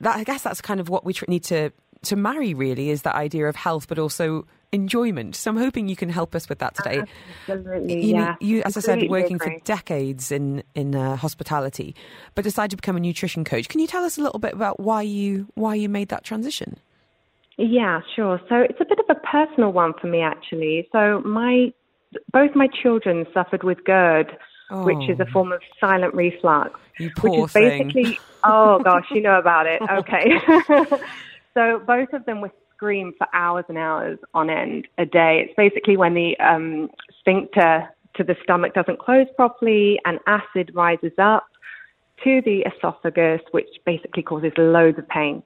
[0.00, 1.70] that I guess that's kind of what we need to
[2.04, 2.54] to marry.
[2.54, 5.36] Really, is that idea of health, but also enjoyment.
[5.36, 7.02] So I'm hoping you can help us with that today.
[7.48, 8.34] Absolutely, you, yeah.
[8.40, 9.58] you, as I said, working agree.
[9.58, 11.94] for decades in in uh, hospitality,
[12.34, 13.68] but decided to become a nutrition coach.
[13.68, 16.78] Can you tell us a little bit about why you why you made that transition?
[17.56, 18.40] Yeah, sure.
[18.48, 20.88] So it's a bit of a personal one for me, actually.
[20.92, 21.72] So my
[22.32, 24.36] both my children suffered with GERD,
[24.70, 24.84] Oh.
[24.84, 27.88] which is a form of silent reflux, You which poor is thing.
[27.88, 29.80] basically oh gosh, you know about it.
[29.90, 30.32] Okay.
[31.54, 35.44] so both of them were scream for hours and hours on end a day.
[35.46, 36.90] It's basically when the um,
[37.20, 41.46] sphincter to the stomach doesn't close properly and acid rises up
[42.22, 45.42] to the esophagus, which basically causes loads of pain.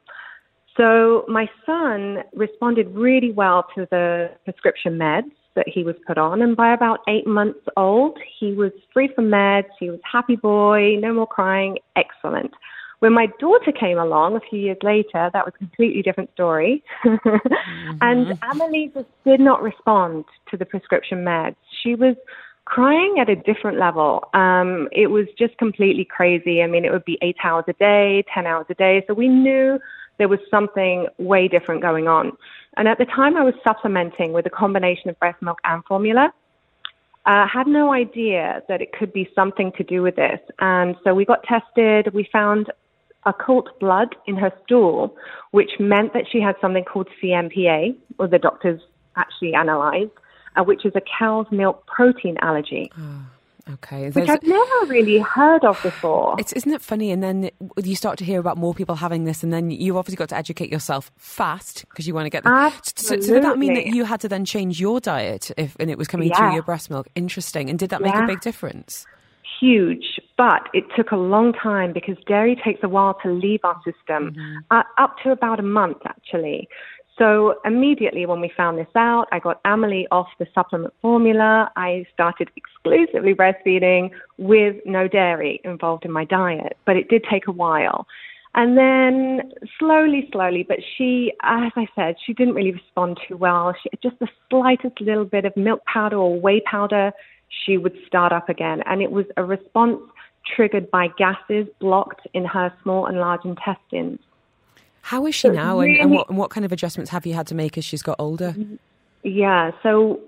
[0.77, 6.41] So my son responded really well to the prescription meds that he was put on,
[6.41, 9.67] and by about eight months old, he was free from meds.
[9.81, 12.53] He was happy boy, no more crying, excellent.
[13.01, 16.83] When my daughter came along a few years later, that was a completely different story.
[18.01, 21.57] And Amelie just did not respond to the prescription meds.
[21.83, 22.17] She was
[22.65, 24.29] crying at a different level.
[24.35, 26.63] Um, it was just completely crazy.
[26.63, 29.05] I mean, it would be eight hours a day, 10 hours a day.
[29.07, 29.79] So we knew
[30.19, 32.37] there was something way different going on.
[32.77, 36.33] And at the time, I was supplementing with a combination of breast milk and formula.
[37.25, 40.41] I uh, had no idea that it could be something to do with this.
[40.61, 42.15] And so we got tested.
[42.15, 42.71] We found
[43.27, 45.17] occult blood in her stool,
[45.51, 48.81] which meant that she had something called CMPA, or the doctors
[49.17, 50.11] actually analyzed,
[50.57, 52.91] uh, which is a cow's milk protein allergy.
[53.71, 56.37] Okay, Which There's- I've never really heard of before.
[56.39, 57.11] It's isn't it funny?
[57.11, 60.17] And then you start to hear about more people having this, and then you've obviously
[60.17, 62.45] got to educate yourself fast because you want to get.
[62.45, 65.77] The, so, so did that mean that you had to then change your diet if
[65.79, 67.09] and it was coming through your breast milk?
[67.15, 67.69] Interesting.
[67.69, 69.07] And did that make a big difference?
[69.61, 73.79] huge, but it took a long time because dairy takes a while to leave our
[73.85, 74.35] system,
[74.71, 76.69] uh, up to about a month actually.
[77.19, 81.69] So immediately when we found this out, I got Amelie off the supplement formula.
[81.75, 87.49] I started exclusively breastfeeding with no dairy involved in my diet, but it did take
[87.49, 88.07] a while.
[88.55, 93.75] And then slowly, slowly, but she, as I said, she didn't really respond too well.
[93.83, 97.11] She, just the slightest little bit of milk powder or whey powder,
[97.65, 98.83] she would start up again.
[98.87, 100.01] And it was a response
[100.55, 104.19] triggered by gases blocked in her small and large intestines.
[105.03, 107.35] How is she So now, and, and, what, and what kind of adjustments have you
[107.35, 108.55] had to make as she's got older?
[109.23, 110.21] Yeah, so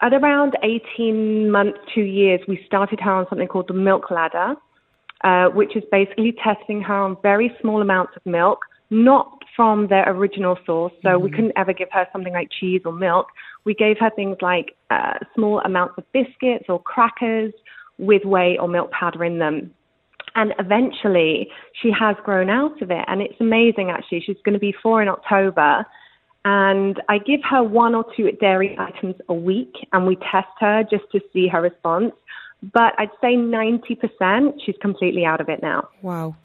[0.00, 4.56] at around 18 months, two years, we started her on something called the milk ladder,
[5.24, 10.08] uh, which is basically testing her on very small amounts of milk, not from their
[10.08, 10.92] original source.
[11.02, 13.28] So we couldn't ever give her something like cheese or milk.
[13.64, 17.52] We gave her things like uh, small amounts of biscuits or crackers
[18.02, 19.72] with whey or milk powder in them.
[20.34, 21.48] And eventually,
[21.80, 23.04] she has grown out of it.
[23.06, 24.22] And it's amazing, actually.
[24.26, 25.86] She's going to be four in October.
[26.44, 30.82] And I give her one or two dairy items a week, and we test her
[30.90, 32.12] just to see her response.
[32.62, 35.88] But I'd say 90% she's completely out of it now.
[36.00, 36.36] Wow.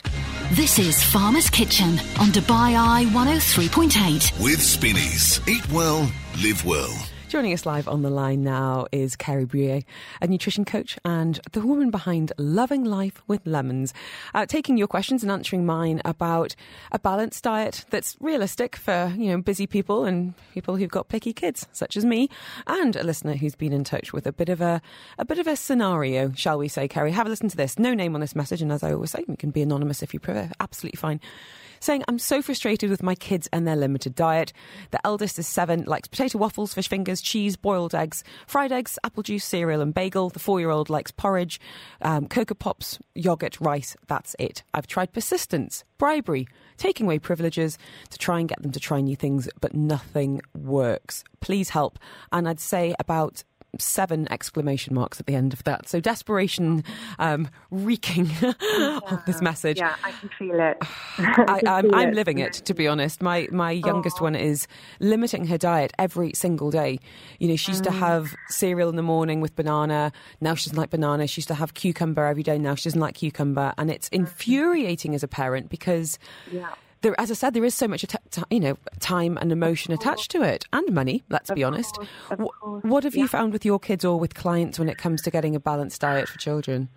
[0.52, 4.44] This is Farmer's Kitchen on Dubai Eye 103.8.
[4.44, 5.42] With Spinneys.
[5.48, 6.10] Eat well,
[6.42, 7.17] live well.
[7.30, 9.82] Joining us live on the line now is Kerry Brier,
[10.22, 13.94] a nutrition coach and the woman behind Loving Life with Lemons.
[14.34, 16.56] Uh, taking your questions and answering mine about
[16.90, 21.34] a balanced diet that's realistic for you know busy people and people who've got picky
[21.34, 22.30] kids, such as me,
[22.66, 24.82] and a listener who's been in touch with a bit of a
[25.18, 27.12] a bit of a scenario, shall we say, Kerry?
[27.12, 27.78] Have a listen to this.
[27.78, 30.14] No name on this message, and as I always say, you can be anonymous if
[30.14, 30.50] you prefer.
[30.62, 31.20] Absolutely fine
[31.80, 34.54] saying, I'm so frustrated with my kids and their limited diet.
[34.92, 39.24] The eldest is seven, likes potato waffles, fish fingers, cheese, boiled eggs, fried eggs, apple
[39.24, 40.30] juice, cereal, and bagel.
[40.30, 41.60] The four year old likes porridge,
[42.02, 43.96] um, Cocoa Pops, yogurt, rice.
[44.08, 44.64] That's it.
[44.74, 47.78] I've tried persistence, bribery, taking away privileges
[48.10, 51.24] to try and get them to try new things, but nothing works.
[51.40, 52.00] Please help.
[52.32, 53.44] And I'd say about
[53.82, 55.88] seven exclamation marks at the end of that.
[55.88, 56.84] So desperation
[57.20, 59.00] um, reeking yeah.
[59.12, 59.78] of this message.
[59.78, 60.78] Yeah, I can feel it.
[61.18, 61.62] I,
[62.04, 63.22] am living it, to be honest.
[63.22, 64.26] My my youngest oh.
[64.26, 64.68] one is
[65.00, 67.00] limiting her diet every single day.
[67.40, 67.88] You know, she used mm.
[67.88, 70.12] to have cereal in the morning with banana.
[70.42, 71.28] Now she doesn't like banana.
[71.28, 72.58] She used to have cucumber every day.
[72.58, 74.22] Now she doesn't like cucumber, and it's mm-hmm.
[74.22, 76.20] infuriating as a parent because.
[76.52, 78.06] Yeah there, as I said, there is so much,
[78.50, 81.24] you know, time and emotion attached to it, and money.
[81.30, 81.96] Let's of be honest.
[81.96, 83.24] Course, what, what have yeah.
[83.24, 86.02] you found with your kids or with clients when it comes to getting a balanced
[86.02, 86.90] diet for children?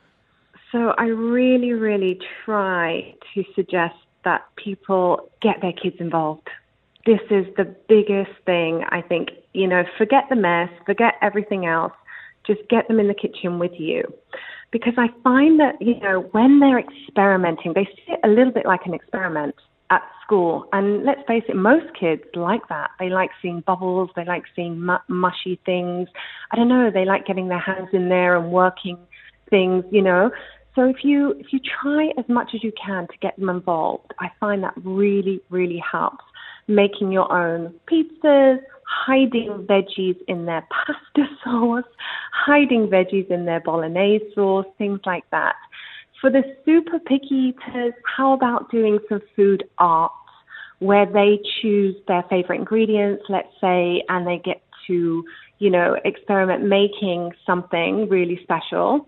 [0.73, 6.49] So I really, really try to suggest that people get their kids involved.
[7.07, 8.85] This is the biggest thing.
[8.91, 11.93] I think you know, forget the mess, forget everything else.
[12.47, 14.03] Just get them in the kitchen with you
[14.71, 18.65] because I find that, you know, when they're experimenting, they see it a little bit
[18.65, 19.55] like an experiment
[19.91, 20.69] at school.
[20.73, 22.91] And let's face it, most kids like that.
[22.99, 26.09] They like seeing bubbles, they like seeing mu- mushy things.
[26.53, 28.99] I don't know, they like getting their hands in there and working
[29.51, 30.31] things, you know.
[30.77, 34.15] So if you if you try as much as you can to get them involved,
[34.21, 36.25] I find that really really helps.
[36.69, 41.85] Making your own pizzas, hiding veggies in their pasta sauce,
[42.33, 45.57] hiding veggies in their bolognese sauce, things like that.
[46.21, 50.13] For the super picky eaters, how about doing some food art
[50.79, 55.25] where they choose their favorite ingredients, let's say, and they get to,
[55.59, 59.07] you know, experiment making something really special.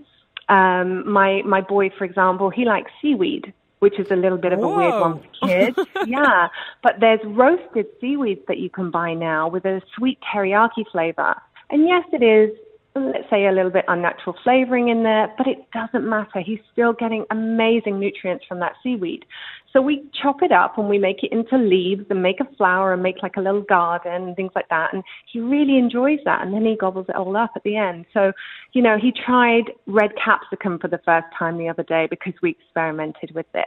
[0.48, 4.58] Um, my my boy, for example, he likes seaweed, which is a little bit of
[4.58, 4.76] a Whoa.
[4.76, 5.78] weird one for kids.
[6.06, 6.48] yeah,
[6.82, 11.34] but there's roasted seaweeds that you can buy now with a sweet teriyaki flavor.
[11.70, 12.56] And yes, it is
[12.94, 16.40] let's say a little bit unnatural flavoring in there, but it doesn't matter.
[16.44, 19.24] He's still getting amazing nutrients from that seaweed.
[19.72, 22.92] So we chop it up and we make it into leaves and make a flower
[22.92, 24.92] and make like a little garden and things like that.
[24.92, 25.02] And
[25.32, 26.42] he really enjoys that.
[26.42, 28.04] And then he gobbles it all up at the end.
[28.12, 28.32] So,
[28.72, 32.50] you know, he tried red capsicum for the first time the other day because we
[32.50, 33.64] experimented with this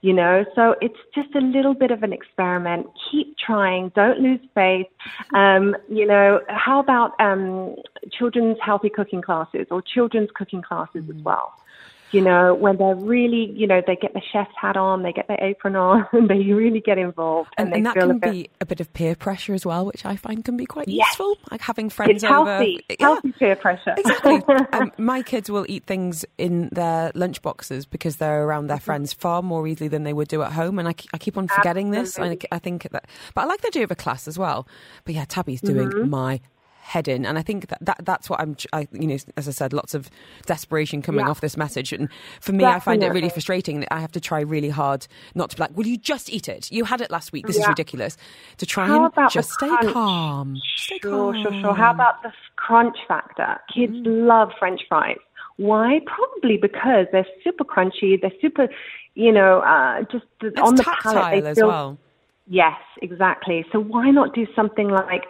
[0.00, 0.44] you know?
[0.54, 2.86] So it's just a little bit of an experiment.
[3.10, 3.90] Keep trying.
[3.94, 4.86] Don't lose faith.
[5.34, 7.76] Um, you know how about um,
[8.12, 11.16] children's healthy cooking classes or children's cooking classes mm.
[11.16, 11.54] as well
[12.12, 15.28] you know, when they're really, you know, they get the chef's hat on, they get
[15.28, 17.50] their apron on, and they really get involved.
[17.58, 20.04] And, and, and that can a be a bit of peer pressure as well, which
[20.04, 21.06] I find can be quite yes.
[21.10, 21.36] useful.
[21.50, 22.56] Like having friends it's over.
[22.56, 23.94] Healthy, healthy peer pressure.
[23.96, 24.42] Exactly.
[24.72, 28.84] um, my kids will eat things in their lunch boxes because they're around their mm-hmm.
[28.84, 30.78] friends far more easily than they would do at home.
[30.78, 32.36] And I, I keep on forgetting Absolutely.
[32.36, 32.46] this.
[32.50, 34.66] I, I, think that, but I like the idea of a class as well.
[35.04, 36.10] But yeah, Tabby's doing mm-hmm.
[36.10, 36.40] my
[36.88, 37.26] head in.
[37.26, 39.94] And I think that, that that's what I'm, I, you know, as I said, lots
[39.94, 40.10] of
[40.46, 41.30] desperation coming yeah.
[41.30, 41.92] off this message.
[41.92, 42.08] And
[42.40, 42.76] for me, Definitely.
[42.76, 45.62] I find it really frustrating that I have to try really hard not to be
[45.62, 46.72] like, will you just eat it?
[46.72, 47.46] You had it last week.
[47.46, 47.64] This yeah.
[47.64, 48.16] is ridiculous.
[48.56, 50.56] To try How and about just stay calm.
[50.76, 51.42] Stay sure, calm.
[51.42, 51.74] sure, sure.
[51.74, 53.58] How about the crunch factor?
[53.74, 54.26] Kids Mm.
[54.26, 55.18] love French fries.
[55.56, 56.00] Why?
[56.06, 58.20] Probably because they're super crunchy.
[58.20, 58.68] They're super,
[59.14, 61.42] you know, uh, just It's on the tactile palate.
[61.42, 61.98] They as feel, well.
[62.46, 63.64] Yes, exactly.
[63.72, 65.24] So why not do something like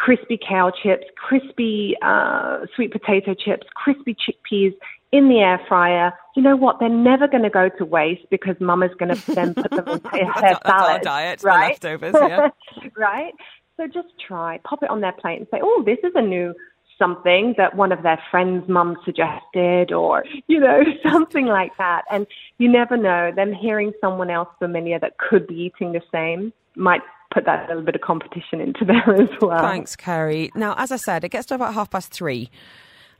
[0.00, 4.74] crispy cow chips, crispy uh, sweet potato chips, crispy chickpeas
[5.12, 6.12] in the air fryer?
[6.34, 6.80] You know what?
[6.80, 10.00] They're never going to go to waste because Mama's going to then put them in
[10.12, 11.02] their That's that's our salad.
[11.02, 11.68] diet, the right?
[11.70, 12.48] leftovers, yeah.
[12.96, 13.34] right.
[13.76, 16.54] So just try, pop it on their plate, and say, "Oh, this is a new."
[16.98, 22.02] Something that one of their friends' mum suggested, or you know, something like that.
[22.10, 22.26] And
[22.58, 23.32] you never know.
[23.34, 27.00] Them hearing someone else familiar that could be eating the same might
[27.32, 29.60] put that little bit of competition into there as well.
[29.60, 30.50] Thanks, Kerry.
[30.54, 32.50] Now, as I said, it gets to about half past three,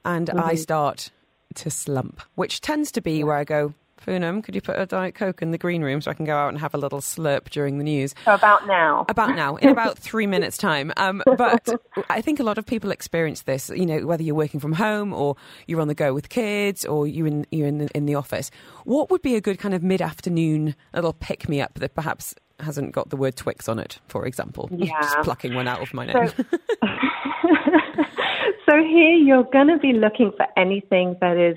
[0.05, 0.41] and Mm-hmm.
[0.41, 1.11] I start
[1.57, 3.75] to slump, which tends to be where I go,
[4.07, 6.37] Poonam, could you put a Diet Coke in the green room so I can go
[6.37, 8.15] out and have a little slurp during the news?
[8.25, 9.05] So about now.
[9.09, 10.93] About now, in about three minutes' time.
[10.97, 11.69] Um, but
[12.09, 13.69] I think a lot of people experience this.
[13.69, 17.07] You know, whether you're working from home or you're on the go with kids or
[17.07, 18.51] you're in you're in the, in the office.
[18.85, 22.93] What would be a good kind of mid-afternoon little pick me up that perhaps hasn't
[22.93, 24.69] got the word Twix on it, for example?
[24.81, 25.01] Yeah.
[25.03, 26.29] Just plucking one out of my name.
[26.29, 26.45] So,
[28.67, 31.57] so here you're going to be looking for anything that is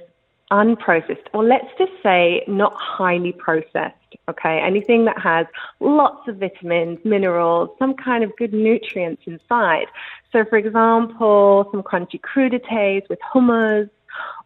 [0.52, 3.96] unprocessed, or let's just say not highly processed.
[4.30, 5.48] Okay, anything that has
[5.80, 9.88] lots of vitamins, minerals, some kind of good nutrients inside.
[10.32, 13.90] So, for example, some crunchy crudités with hummus,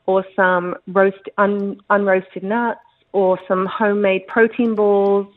[0.06, 2.79] or some roast un, unroasted nuts,
[3.12, 5.27] or some homemade protein balls.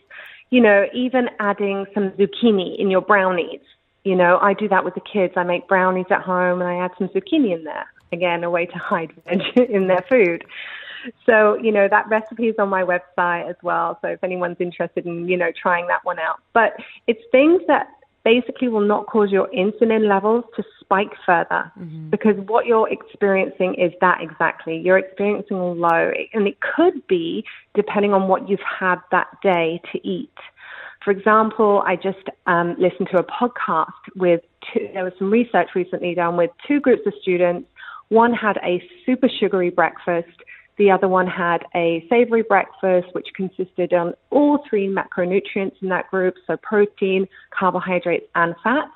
[0.51, 3.61] You know, even adding some zucchini in your brownies.
[4.05, 5.35] You know, I do that with the kids.
[5.37, 7.87] I make brownies at home and I add some zucchini in there.
[8.13, 10.45] Again, a way to hide veg in their food.
[11.25, 13.99] So, you know, that recipe is on my website as well.
[14.03, 16.41] So if anyone's interested in, you know, trying that one out.
[16.53, 16.77] But
[17.07, 17.89] it's things that
[18.25, 22.11] basically will not cause your insulin levels to spike further mm-hmm.
[22.11, 24.77] because what you're experiencing is that exactly.
[24.77, 27.45] You're experiencing a low, and it could be
[27.75, 30.33] depending on what you've had that day to eat.
[31.05, 34.43] For example, I just um, listened to a podcast with
[34.73, 37.67] two, there was some research recently done with two groups of students.
[38.09, 40.29] One had a super sugary breakfast.
[40.81, 46.11] The other one had a savory breakfast, which consisted on all three macronutrients in that
[46.11, 48.91] group, so protein, carbohydrates, and fats.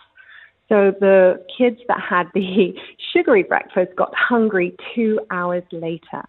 [0.70, 2.74] So the kids that had the
[3.12, 6.24] sugary breakfast got hungry two hours later.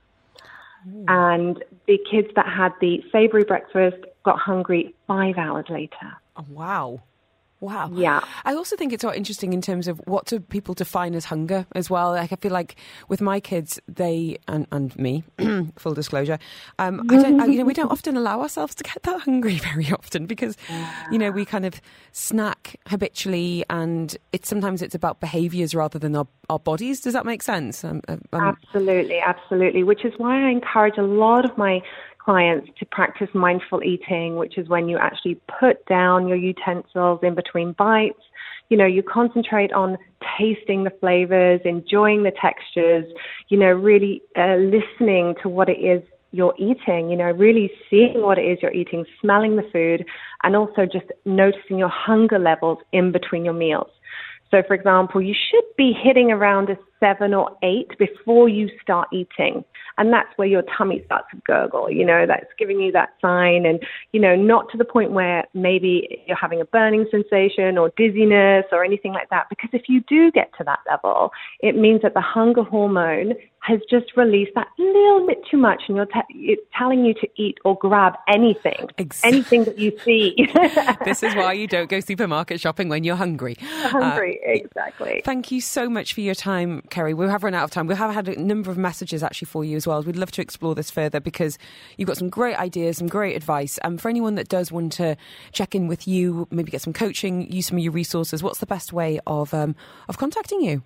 [0.84, 1.06] Hmm.
[1.08, 6.18] And the kids that had the savory breakfast got hungry five hours later.
[6.36, 6.99] Oh, wow.
[7.66, 7.89] Wow.
[7.93, 8.22] Yeah.
[8.43, 11.66] I also think it's quite interesting in terms of what do people define as hunger
[11.74, 12.11] as well.
[12.11, 12.76] Like I feel like
[13.07, 15.24] with my kids, they and, and me,
[15.78, 16.38] full disclosure,
[16.78, 19.57] um, I don't, I, you know, we don't often allow ourselves to get that hungry
[19.74, 20.57] very often because,
[21.11, 26.16] you know, we kind of snack habitually, and it's sometimes it's about behaviours rather than
[26.16, 27.01] our, our bodies.
[27.01, 27.84] Does that make sense?
[27.84, 29.82] Um, um, absolutely, absolutely.
[29.82, 31.82] Which is why I encourage a lot of my
[32.26, 37.36] clients to practice mindful eating, which is when you actually put down your utensils in
[37.36, 38.19] between bites.
[38.69, 39.97] You know, you concentrate on
[40.38, 43.05] tasting the flavors, enjoying the textures,
[43.49, 46.01] you know, really uh, listening to what it is
[46.32, 50.05] you're eating, you know, really seeing what it is you're eating, smelling the food,
[50.43, 53.88] and also just noticing your hunger levels in between your meals.
[54.51, 59.08] So, for example, you should be hitting around a seven or eight before you start
[59.12, 59.64] eating.
[59.98, 63.66] And that's where your tummy starts to gurgle, you know, that's giving you that sign.
[63.66, 63.80] And,
[64.12, 68.66] you know, not to the point where maybe you're having a burning sensation or dizziness
[68.72, 69.48] or anything like that.
[69.50, 71.32] Because if you do get to that level,
[71.62, 73.36] it means that the hunger hormone
[73.66, 77.28] has just released that little bit too much and you're te- it's telling you to
[77.36, 79.38] eat or grab anything, exactly.
[79.38, 80.36] anything that you see.
[81.06, 83.56] this is why you don't go supermarket shopping when you're hungry.
[83.60, 85.22] Hungry, uh, exactly.
[85.26, 87.13] Thank you so much for your time, Kerry.
[87.13, 87.88] We have run out of time.
[87.88, 90.01] We have had a number of messages actually for you as well.
[90.01, 91.57] We'd love to explore this further because
[91.97, 93.77] you've got some great ideas, some great advice.
[93.79, 95.17] And um, for anyone that does want to
[95.51, 98.65] check in with you, maybe get some coaching, use some of your resources, what's the
[98.65, 99.75] best way of um,
[100.09, 100.83] of contacting you?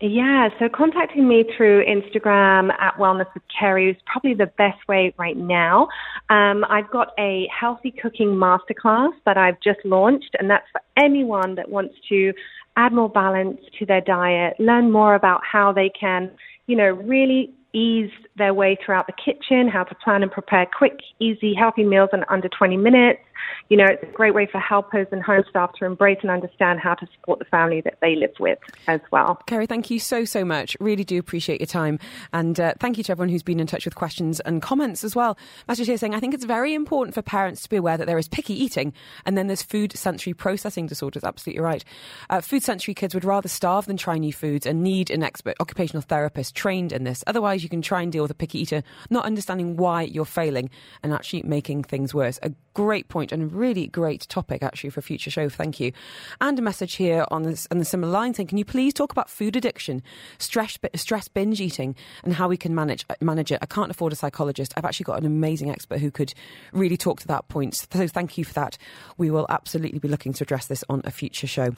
[0.00, 5.14] Yeah, so contacting me through Instagram at Wellness with Kerry is probably the best way
[5.16, 5.88] right now.
[6.28, 11.54] Um, I've got a healthy cooking masterclass that I've just launched, and that's for anyone
[11.54, 12.34] that wants to
[12.76, 16.30] add more balance to their diet, learn more about how they can,
[16.66, 20.98] you know, really ease their way throughout the kitchen, how to plan and prepare quick,
[21.20, 23.20] easy, healthy meals in under 20 minutes,
[23.68, 26.80] you know, it's a great way for helpers and home staff to embrace and understand
[26.80, 29.40] how to support the family that they live with as well.
[29.46, 30.76] Kerry, thank you so, so much.
[30.80, 31.98] Really do appreciate your time.
[32.32, 35.16] And uh, thank you to everyone who's been in touch with questions and comments as
[35.16, 35.36] well.
[35.68, 38.18] Message here saying, I think it's very important for parents to be aware that there
[38.18, 38.92] is picky eating
[39.24, 41.24] and then there's food sensory processing disorders.
[41.24, 41.84] Absolutely right.
[42.30, 45.56] Uh, food sensory kids would rather starve than try new foods and need an expert
[45.60, 47.24] occupational therapist trained in this.
[47.26, 50.70] Otherwise, you can try and deal with a picky eater, not understanding why you're failing
[51.02, 52.38] and actually making things worse.
[52.42, 55.48] A great point and a really great topic actually for a future show.
[55.48, 55.92] Thank you.
[56.40, 59.12] And a message here on this on the similar line saying, can you please talk
[59.12, 60.02] about food addiction,
[60.38, 63.58] stress, stress binge eating, and how we can manage manage it?
[63.62, 64.72] I can't afford a psychologist.
[64.76, 66.34] I've actually got an amazing expert who could
[66.72, 67.74] really talk to that point.
[67.74, 68.78] So thank you for that.
[69.16, 71.70] We will absolutely be looking to address this on a future show.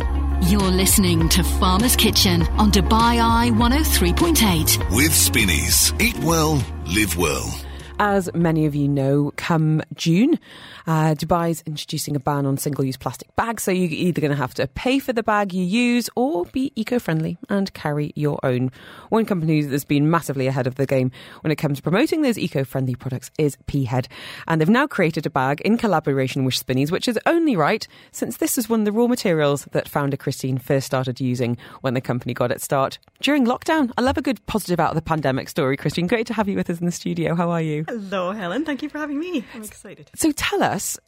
[0.43, 5.93] You're listening to Farmer's Kitchen on Dubai Eye 103.8 with Spinneys.
[6.01, 7.68] Eat well, live well.
[8.01, 10.39] As many of you know, come June,
[10.87, 13.65] uh, Dubai is introducing a ban on single use plastic bags.
[13.65, 16.71] So you're either going to have to pay for the bag you use or be
[16.77, 18.71] eco friendly and carry your own.
[19.09, 22.39] One company that's been massively ahead of the game when it comes to promoting those
[22.39, 24.07] eco friendly products is Peahead.
[24.47, 28.37] And they've now created a bag in collaboration with Spinneys, which is only right since
[28.37, 32.01] this is one of the raw materials that founder Christine first started using when the
[32.01, 33.91] company got its start during lockdown.
[33.99, 36.07] I love a good positive out of the pandemic story, Christine.
[36.07, 37.35] Great to have you with us in the studio.
[37.35, 37.88] How are you?
[37.89, 38.67] Hello, Helen.
[38.67, 39.47] Thank you for having me.
[39.55, 40.11] I'm excited.
[40.15, 40.99] So tell us,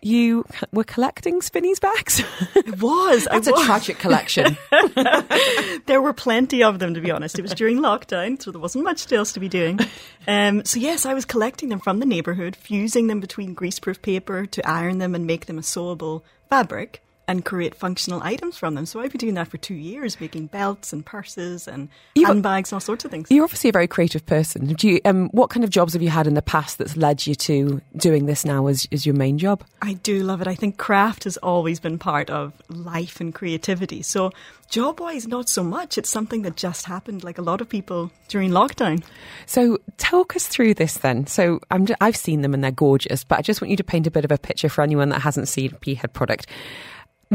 [0.00, 2.24] you were collecting Spinneys bags?
[2.56, 3.28] It was.
[3.30, 3.60] That's was.
[3.60, 4.56] a tragic collection.
[5.86, 7.38] there were plenty of them, to be honest.
[7.38, 9.78] It was during lockdown, so there wasn't much else to be doing.
[10.26, 14.46] Um, so, yes, I was collecting them from the neighbourhood, fusing them between greaseproof paper
[14.46, 18.86] to iron them and make them a sewable fabric and create functional items from them.
[18.86, 22.70] So I've been doing that for two years, making belts and purses and you, handbags
[22.70, 23.30] and all sorts of things.
[23.30, 24.66] You're obviously a very creative person.
[24.66, 27.26] Do you, um, what kind of jobs have you had in the past that's led
[27.26, 29.64] you to doing this now as, as your main job?
[29.82, 30.48] I do love it.
[30.48, 34.02] I think craft has always been part of life and creativity.
[34.02, 34.32] So
[34.68, 35.98] job wise, not so much.
[35.98, 39.04] It's something that just happened, like a lot of people during lockdown.
[39.46, 41.26] So, talk us through this then.
[41.26, 44.06] So, i have seen them and they're gorgeous, but I just want you to paint
[44.06, 46.46] a bit of a picture for anyone that hasn't seen a Peahead product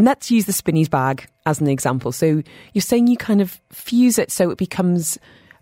[0.06, 2.12] let's use the Spinneys bag as an example.
[2.12, 2.44] So
[2.74, 5.18] you're saying you kind of fuse it so it becomes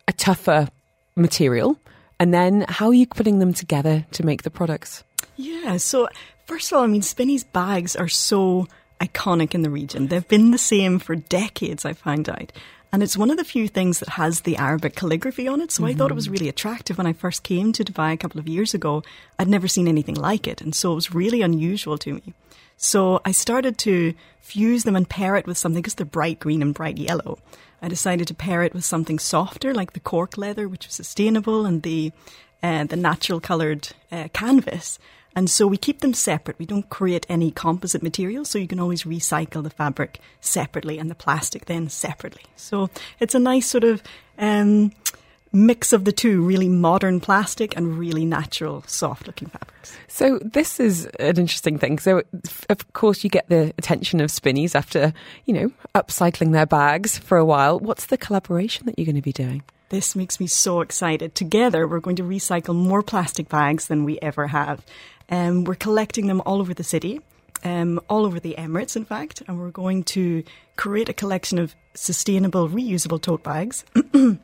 [0.07, 0.67] a tougher
[1.15, 1.77] material,
[2.19, 5.03] and then how are you putting them together to make the products?
[5.35, 6.07] Yeah, so
[6.45, 8.67] first of all, I mean, Spinneys bags are so
[8.99, 10.07] iconic in the region.
[10.07, 12.51] They've been the same for decades, I found out.
[12.93, 15.71] And it's one of the few things that has the Arabic calligraphy on it.
[15.71, 15.91] So mm-hmm.
[15.91, 18.47] I thought it was really attractive when I first came to Dubai a couple of
[18.47, 19.03] years ago.
[19.37, 20.61] I'd never seen anything like it.
[20.61, 22.33] And so it was really unusual to me.
[22.77, 26.61] So I started to fuse them and pair it with something because they're bright green
[26.61, 27.39] and bright yellow.
[27.81, 31.65] I decided to pair it with something softer like the cork leather, which was sustainable,
[31.65, 32.11] and the
[32.63, 34.97] uh, the natural coloured uh, canvas.
[35.35, 36.57] And so we keep them separate.
[36.57, 41.11] We don't create any composite material, so you can always recycle the fabric separately and
[41.11, 42.41] the plastic then separately.
[42.55, 44.01] So it's a nice sort of
[44.39, 44.93] um,
[45.51, 49.97] mix of the two really modern plastic and really natural, soft looking fabrics.
[50.07, 51.99] So, this is an interesting thing.
[51.99, 52.23] So,
[52.69, 55.13] of course, you get the attention of Spinneys after,
[55.45, 57.79] you know, upcycling their bags for a while.
[57.79, 59.63] What's the collaboration that you're going to be doing?
[59.89, 61.33] This makes me so excited.
[61.33, 64.85] Together, we're going to recycle more plastic bags than we ever have.
[65.29, 67.21] Um, we're collecting them all over the city,
[67.63, 70.43] um, all over the Emirates, in fact, and we're going to
[70.75, 73.85] create a collection of sustainable, reusable tote bags.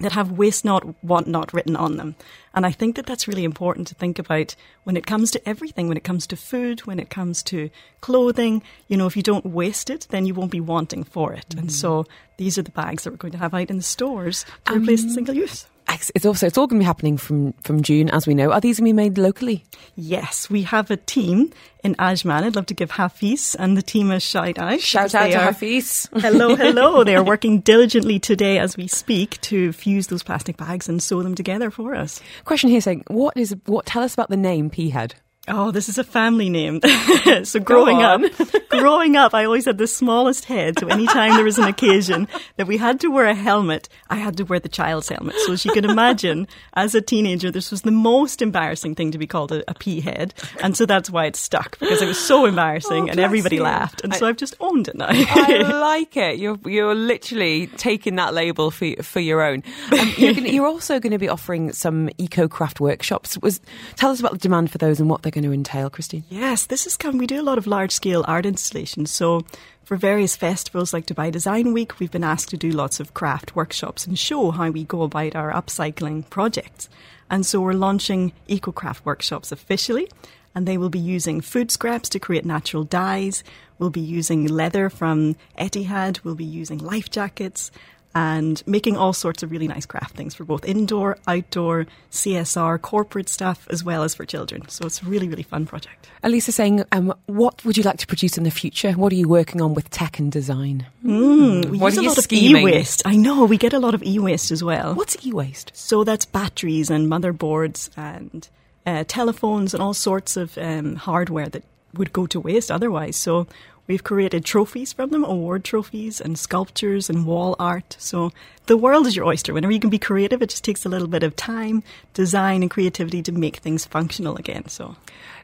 [0.00, 2.16] that have waste not, want not written on them.
[2.54, 5.88] And I think that that's really important to think about when it comes to everything,
[5.88, 7.70] when it comes to food, when it comes to
[8.00, 8.62] clothing.
[8.88, 11.48] You know, if you don't waste it, then you won't be wanting for it.
[11.50, 11.58] Mm.
[11.58, 14.44] And so these are the bags that we're going to have out in the stores
[14.66, 15.66] to um, replace the single use.
[16.14, 18.52] It's also it's all going to be happening from from June, as we know.
[18.52, 19.64] Are these going to be made locally?
[19.96, 22.42] Yes, we have a team in Ajman.
[22.42, 24.80] I'd love to give Hafiz and the team a shout out.
[24.80, 26.08] Shout out to are, Hafiz.
[26.12, 27.04] hello, hello.
[27.04, 31.22] they are working diligently today as we speak to fuse those plastic bags and sew
[31.22, 32.20] them together for us.
[32.48, 33.84] Question here saying, what is what?
[33.84, 35.12] Tell us about the name Peahead.
[35.48, 36.80] Oh, this is a family name.
[37.44, 38.20] so growing up,
[38.70, 40.78] growing up, I always had the smallest head.
[40.78, 44.36] So anytime there was an occasion that we had to wear a helmet, I had
[44.38, 45.34] to wear the child's helmet.
[45.46, 49.18] So as you can imagine, as a teenager, this was the most embarrassing thing to
[49.18, 50.34] be called a, a pea head.
[50.62, 53.62] And so that's why it stuck because it was so embarrassing oh, and everybody you.
[53.62, 54.02] laughed.
[54.02, 55.08] And I, so I've just owned it now.
[55.08, 56.38] I like it.
[56.38, 59.62] You're, you're literally taking that label for, for your own.
[59.98, 63.38] Um, you're, gonna, you're also going to be offering some eco craft workshops.
[63.38, 63.60] Was,
[63.96, 66.24] tell us about the demand for those and what they're going to entail, Christine?
[66.28, 67.18] Yes, this is come.
[67.18, 69.10] We do a lot of large scale art installations.
[69.12, 69.44] So,
[69.84, 73.54] for various festivals like Dubai Design Week, we've been asked to do lots of craft
[73.54, 76.88] workshops and show how we go about our upcycling projects.
[77.30, 80.08] And so, we're launching eco craft workshops officially,
[80.54, 83.44] and they will be using food scraps to create natural dyes.
[83.78, 86.24] We'll be using leather from Etihad.
[86.24, 87.70] We'll be using life jackets
[88.14, 93.28] and making all sorts of really nice craft things for both indoor, outdoor, CSR, corporate
[93.28, 94.66] stuff, as well as for children.
[94.68, 96.08] So it's a really, really fun project.
[96.22, 98.92] Elisa saying, um, what would you like to produce in the future?
[98.92, 100.86] What are you working on with tech and design?
[101.04, 102.66] Mm, we what use a lot scheming?
[102.66, 103.02] of e-waste.
[103.04, 104.94] I know, we get a lot of e-waste as well.
[104.94, 105.72] What's e-waste?
[105.74, 108.48] So that's batteries and motherboards and
[108.86, 111.62] uh, telephones and all sorts of um, hardware that
[111.94, 113.16] would go to waste otherwise.
[113.16, 113.46] So
[113.88, 117.96] We've created trophies from them, award trophies and sculptures and wall art.
[117.98, 118.32] So
[118.66, 119.54] the world is your oyster.
[119.54, 121.82] Whenever you can be creative, it just takes a little bit of time,
[122.12, 124.68] design, and creativity to make things functional again.
[124.68, 124.96] So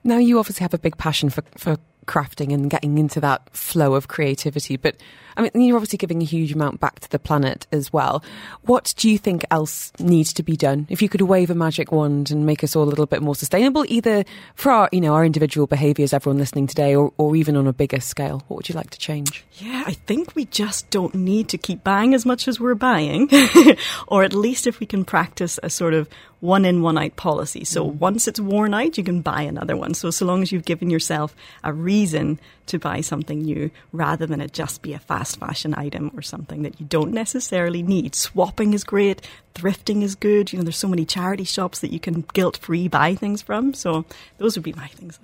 [0.05, 3.95] now you obviously have a big passion for, for crafting and getting into that flow
[3.95, 4.77] of creativity.
[4.77, 4.97] But
[5.37, 8.23] I mean, you're obviously giving a huge amount back to the planet as well.
[8.63, 10.87] What do you think else needs to be done?
[10.89, 13.35] If you could wave a magic wand and make us all a little bit more
[13.35, 14.25] sustainable, either
[14.55, 17.73] for our, you know, our individual behaviours, everyone listening today, or, or even on a
[17.73, 19.45] bigger scale, what would you like to change?
[19.55, 23.29] Yeah, I think we just don't need to keep buying as much as we're buying,
[24.09, 26.09] or at least if we can practice a sort of
[26.45, 27.65] one in, one out policy.
[27.65, 27.95] So mm.
[27.95, 29.95] once it's worn out, you can buy another one.
[29.95, 31.35] So so long as you've given yourself
[31.65, 36.11] a reason to buy something new rather than it just be a fast fashion item
[36.15, 38.15] or something that you don't necessarily need.
[38.15, 40.53] Swapping is great, thrifting is good.
[40.53, 43.73] You know, there's so many charity shops that you can guilt free buy things from.
[43.73, 44.05] So
[44.37, 45.19] those would be my things.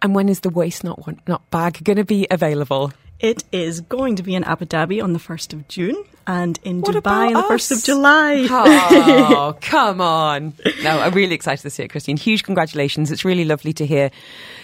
[0.00, 0.98] And when is the waste not
[1.28, 2.92] not bag going to be available?
[3.24, 5.96] It is going to be in Abu Dhabi on the 1st of June
[6.26, 8.46] and in what Dubai on the 1st of July.
[8.50, 10.52] Oh, come on.
[10.82, 12.18] No, I'm really excited to see it, Christine.
[12.18, 13.10] Huge congratulations.
[13.10, 14.10] It's really lovely to hear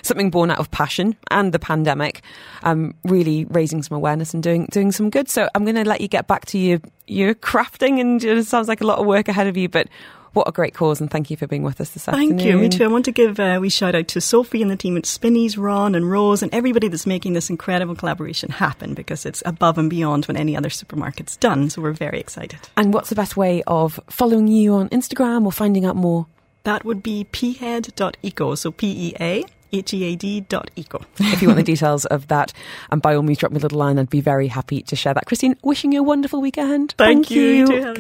[0.03, 2.21] something born out of passion and the pandemic,
[2.63, 5.31] um, really raising some awareness and doing doing some good.
[5.31, 8.69] So I'm going to let you get back to your, your crafting and it sounds
[8.69, 9.89] like a lot of work ahead of you, but
[10.33, 12.39] what a great cause, and thank you for being with us this afternoon.
[12.39, 12.59] Thank you.
[12.59, 12.85] Me too.
[12.85, 15.07] I want to give uh, a wee shout out to Sophie and the team at
[15.07, 19.79] Spinneys, Ron and Rose, and everybody that's making this incredible collaboration happen because it's above
[19.79, 21.71] and beyond what any other supermarket's done.
[21.71, 22.61] So we're very excited.
[22.77, 26.27] And what's the best way of following you on Instagram or finding out more?
[26.65, 31.05] That would be peahead.eco, so P E A H-E-A-D dot eco.
[31.19, 32.53] if you want the details of that,
[32.91, 33.99] and by all means, drop me a little line.
[33.99, 35.27] I'd be very happy to share that.
[35.27, 36.95] Christine, wishing you a wonderful weekend.
[36.99, 37.71] Thank, Thank you.
[37.73, 37.95] you.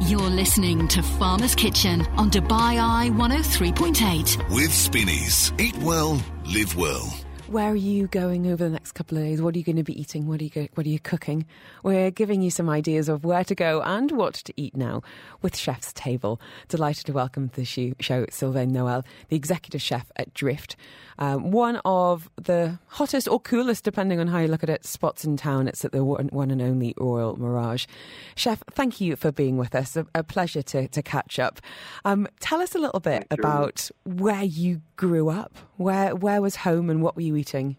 [0.00, 4.54] You're listening to Farmer's Kitchen on Dubai Eye 103.8.
[4.54, 5.52] With Spinneys.
[5.58, 7.25] Eat well, live well.
[7.48, 9.40] Where are you going over the next couple of days?
[9.40, 10.26] What are you going to be eating?
[10.26, 11.46] What are you go- What are you cooking?
[11.84, 15.02] We're giving you some ideas of where to go and what to eat now
[15.42, 16.40] with Chef's Table.
[16.66, 20.74] Delighted to welcome to the show, Sylvain Noel, the executive chef at Drift,
[21.20, 25.24] um, one of the hottest or coolest, depending on how you look at it, spots
[25.24, 25.68] in town.
[25.68, 27.86] It's at the one, one and only Royal Mirage.
[28.34, 29.96] Chef, thank you for being with us.
[29.96, 31.60] A, a pleasure to, to catch up.
[32.04, 35.52] Um, tell us a little bit about where you grew up.
[35.76, 37.76] Where where was home and what were you eating?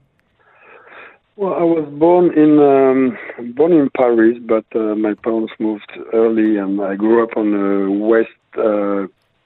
[1.36, 6.58] Well, I was born in um, born in Paris, but uh, my parents moved early,
[6.58, 9.06] and I grew up on the west uh,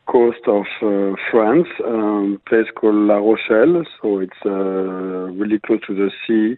[0.10, 3.84] coast of uh, France, um, place called La Rochelle.
[4.02, 6.58] So it's uh, really close to the sea,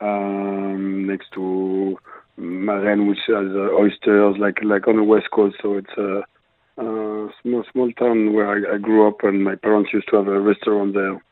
[0.00, 1.96] um, next to
[2.36, 5.56] Marennes, which has uh, oysters, like like on the west coast.
[5.62, 6.24] So it's
[6.78, 10.28] a small small town where I, I grew up, and my parents used to have
[10.28, 11.22] a restaurant there.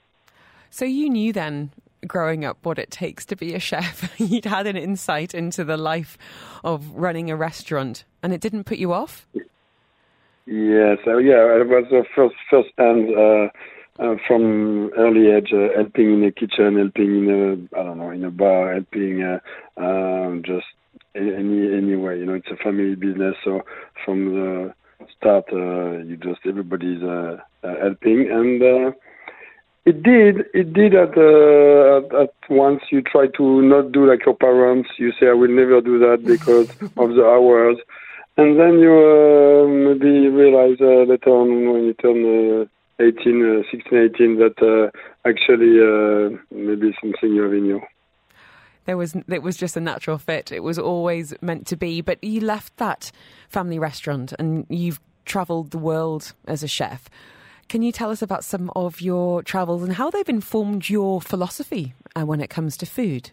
[0.71, 1.73] So you knew then,
[2.07, 4.13] growing up, what it takes to be a chef.
[4.19, 6.17] You'd had an insight into the life
[6.65, 9.27] of running a restaurant, and it didn't put you off.
[10.47, 13.49] Yes, uh, yeah, I was uh, first first hand uh,
[14.03, 18.11] uh, from early age, uh, helping in the kitchen, helping in a I don't know
[18.11, 19.39] in a bar, helping uh,
[19.77, 20.67] um, just
[21.15, 22.19] any anyway.
[22.19, 23.63] You know, it's a family business, so
[24.05, 24.75] from the
[25.17, 28.93] start, uh, you just everybody's uh, uh, helping, and uh,
[29.85, 34.25] it did it did at, uh, at at once you try to not do like
[34.27, 34.91] your parents.
[34.99, 37.77] You say I will never do that because of the hours.
[38.37, 43.71] And then you uh, maybe realize uh, later on when you turn uh, 18, uh,
[43.71, 47.81] 16, 18 that uh, actually uh, maybe something you have in you.
[48.85, 50.53] There was it was just a natural fit.
[50.53, 52.01] It was always meant to be.
[52.01, 53.13] But you left that
[53.49, 57.09] family restaurant, and you've travelled the world as a chef.
[57.69, 61.95] Can you tell us about some of your travels and how they've informed your philosophy
[62.17, 63.31] uh, when it comes to food?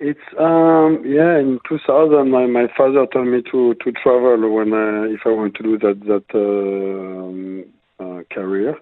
[0.00, 5.02] It's um yeah in 2000 my, my father told me to to travel when uh,
[5.04, 7.64] if I want to do that that um,
[8.00, 8.76] uh, career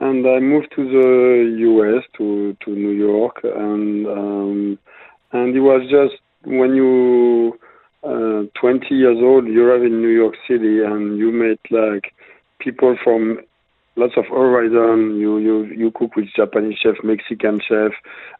[0.00, 4.78] and I moved to the US to to New York and um,
[5.32, 7.58] and it was just when you
[8.04, 12.12] uh, 20 years old you arrive in New York City and you meet like
[12.58, 13.38] people from
[13.96, 15.18] lots of horizon.
[15.18, 17.92] You you you cook with Japanese chef, Mexican chef,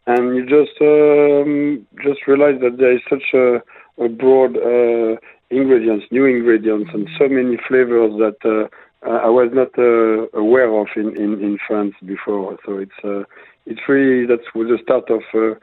[0.07, 3.63] and you just um, just realize that there is such a,
[4.03, 5.17] a broad uh,
[5.51, 8.69] ingredients, new ingredients, and so many flavors that uh,
[9.05, 12.57] I was not uh, aware of in, in, in France before.
[12.65, 13.25] So it's uh,
[13.67, 15.23] it's really that's the start of.
[15.35, 15.55] Uh,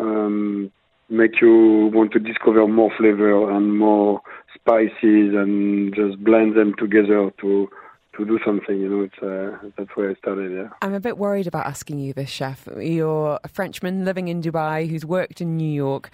[0.00, 0.70] um,
[1.10, 4.20] make you want to discover more flavor and more
[4.54, 7.68] spices and just blend them together to
[8.16, 8.80] to do something.
[8.80, 10.52] You know, it's uh, that's where I started.
[10.52, 10.68] Yeah.
[10.82, 12.68] I'm a bit worried about asking you this, chef.
[12.76, 16.10] You're a Frenchman living in Dubai who's worked in New York.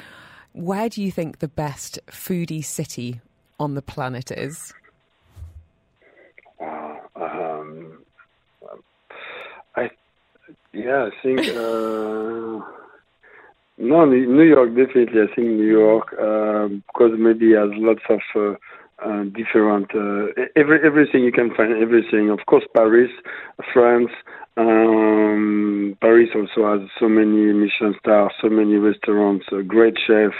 [0.53, 3.21] Where do you think the best foodie city
[3.61, 4.73] on the planet is?
[6.59, 7.01] Wow.
[7.17, 7.99] Um,
[9.75, 9.91] I
[10.77, 12.61] yeah, I think uh,
[13.79, 15.23] no, New York definitely.
[15.23, 18.21] I think New York um, because maybe has lots of.
[18.35, 18.57] Uh,
[19.05, 23.11] uh, different uh, every everything you can find everything of course Paris
[23.71, 24.11] France
[24.57, 30.33] um, Paris also has so many Michelin stars so many restaurants a great chef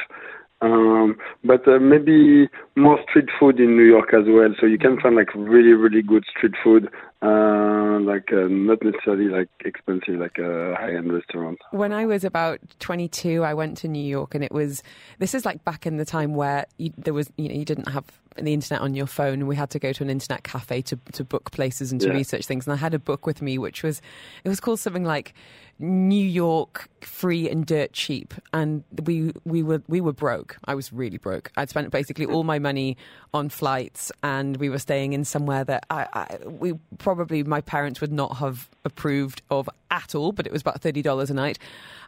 [0.63, 4.99] um, but uh, maybe more street food in New York as well so you can
[5.03, 6.89] find like really really good street food
[7.23, 12.61] uh, like uh, not necessarily like expensive like a high-end restaurant When I was about
[12.81, 14.83] 22, I went to New York, and it was
[15.19, 17.89] this is like back in the time where you, there was you know you didn't
[17.89, 18.05] have
[18.37, 20.99] the internet on your phone, and we had to go to an internet cafe to
[21.13, 22.15] to book places and to Yeah.
[22.15, 22.67] research things.
[22.67, 24.03] And I had a book with me, which was
[24.45, 25.33] it was called something like
[25.79, 30.57] New York Free and Dirt Cheap, and we we were we were broke.
[30.67, 31.51] I was really broke.
[31.57, 32.97] I'd spent basically all my money
[33.33, 36.75] on flights, and we were staying in somewhere that I, I we
[37.07, 41.03] probably my parents would not have approved of at all, but it was about thirty
[41.03, 41.57] dollars a night,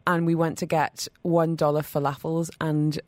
[0.08, 3.00] and we went to get one dollar falafels, and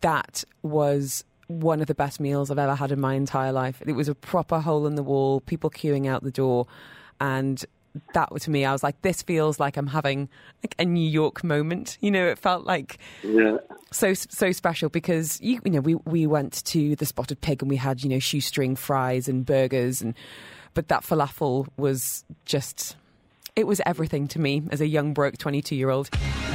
[0.00, 3.82] that was one of the best meals I've ever had in my entire life.
[3.84, 6.66] It was a proper hole in the wall, people queuing out the door,
[7.20, 7.62] and
[8.14, 10.30] that to me, I was like, this feels like I'm having
[10.64, 11.98] like a New York moment.
[12.00, 13.58] You know, it felt like yeah
[13.90, 17.68] so so special because you, you know we we went to the Spotted Pig and
[17.68, 20.14] we had you know shoestring fries and burgers and
[20.76, 22.96] but that falafel was just
[23.56, 26.10] It was everything to me as a young, broke 22 year old.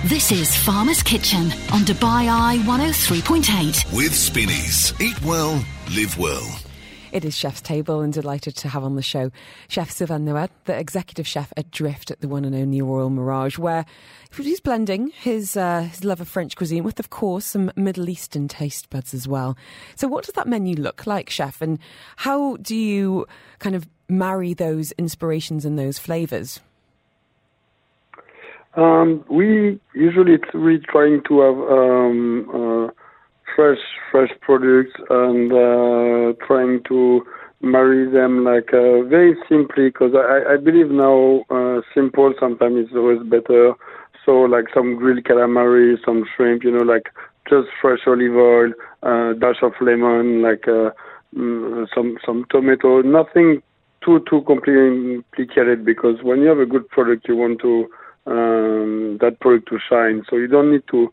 [0.05, 3.91] This is Farmer's Kitchen on Dubai Eye 103.8.
[3.97, 4.93] With Spinneys.
[5.01, 5.65] Eat well,
[5.95, 6.70] live well.
[7.11, 9.31] It is Chef's Table and delighted to have on the show
[9.67, 13.57] Chef Sylvain Nouad, the executive chef at Drift at the one and only Royal Mirage,
[13.57, 13.85] where
[14.33, 18.47] he's blending his, uh, his love of French cuisine with, of course, some Middle Eastern
[18.47, 19.57] taste buds as well.
[19.95, 21.61] So, what does that menu look like, Chef?
[21.61, 21.79] And
[22.15, 23.27] how do you
[23.59, 26.61] kind of marry those inspirations and those flavours?
[28.75, 33.00] Um, we usually we trying to have um, uh,
[33.55, 33.79] fresh
[34.11, 37.25] fresh products and uh, trying to
[37.61, 42.95] marry them like uh, very simply because I, I believe now uh, simple sometimes is
[42.95, 43.73] always better.
[44.25, 47.09] So like some grilled calamari, some shrimp, you know, like
[47.49, 48.71] just fresh olive oil,
[49.03, 50.91] uh, dash of lemon, like uh,
[51.35, 53.61] mm, some some tomato, nothing
[54.03, 57.87] too too complicated because when you have a good product, you want to
[58.27, 60.23] um, that product to shine.
[60.29, 61.11] So you don't need to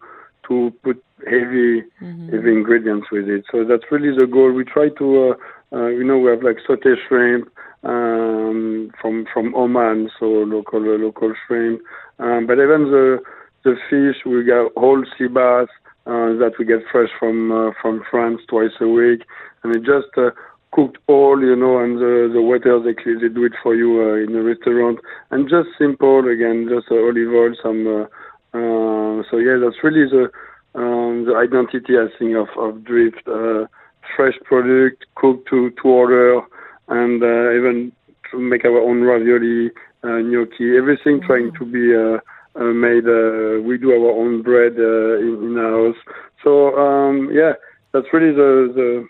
[0.49, 2.29] to put heavy mm-hmm.
[2.31, 3.45] heavy ingredients with it.
[3.51, 4.53] So that's really the goal.
[4.53, 5.35] We try to,
[5.73, 7.49] uh, uh, you know, we have like sauté shrimp
[7.85, 11.81] um, from from Oman, so local uh, local shrimp.
[12.19, 13.21] Um, but even the
[13.65, 15.69] the fish, we got whole sea bass
[16.07, 19.23] uh, that we get fresh from uh, from France twice a week,
[19.63, 20.31] and it just uh,
[20.73, 24.25] cooked all, you know, and the the waiters they they do it for you uh,
[24.25, 24.99] in a restaurant,
[25.31, 27.87] and just simple again, just uh, olive oil, some.
[27.87, 28.07] Uh,
[28.55, 30.31] uh, so yeah, that's really the
[30.79, 33.27] um, the identity I think of of Drift.
[33.27, 33.67] Uh,
[34.17, 36.41] fresh product, cooked to to order,
[36.89, 37.93] and uh, even
[38.31, 39.71] to make our own ravioli,
[40.05, 41.27] uh, gnocchi, everything mm-hmm.
[41.27, 42.19] trying to be uh,
[42.61, 43.07] uh, made.
[43.07, 46.01] Uh, we do our own bread uh, in, in our house.
[46.43, 47.53] So um, yeah,
[47.93, 49.07] that's really the the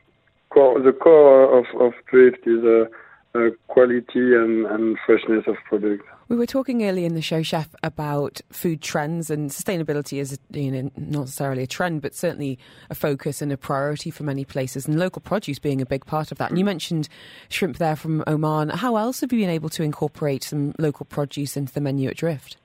[0.50, 0.80] core.
[0.80, 2.64] The core of of Drift is.
[2.64, 2.86] Uh,
[3.34, 6.02] uh, quality and, and freshness of product.
[6.28, 10.70] We were talking earlier in the show, Chef, about food trends and sustainability is you
[10.70, 12.58] know, not necessarily a trend, but certainly
[12.90, 16.30] a focus and a priority for many places, and local produce being a big part
[16.30, 16.50] of that.
[16.50, 16.66] And you mm.
[16.66, 17.08] mentioned
[17.48, 18.68] shrimp there from Oman.
[18.68, 22.18] How else have you been able to incorporate some local produce into the menu at
[22.18, 22.58] Drift?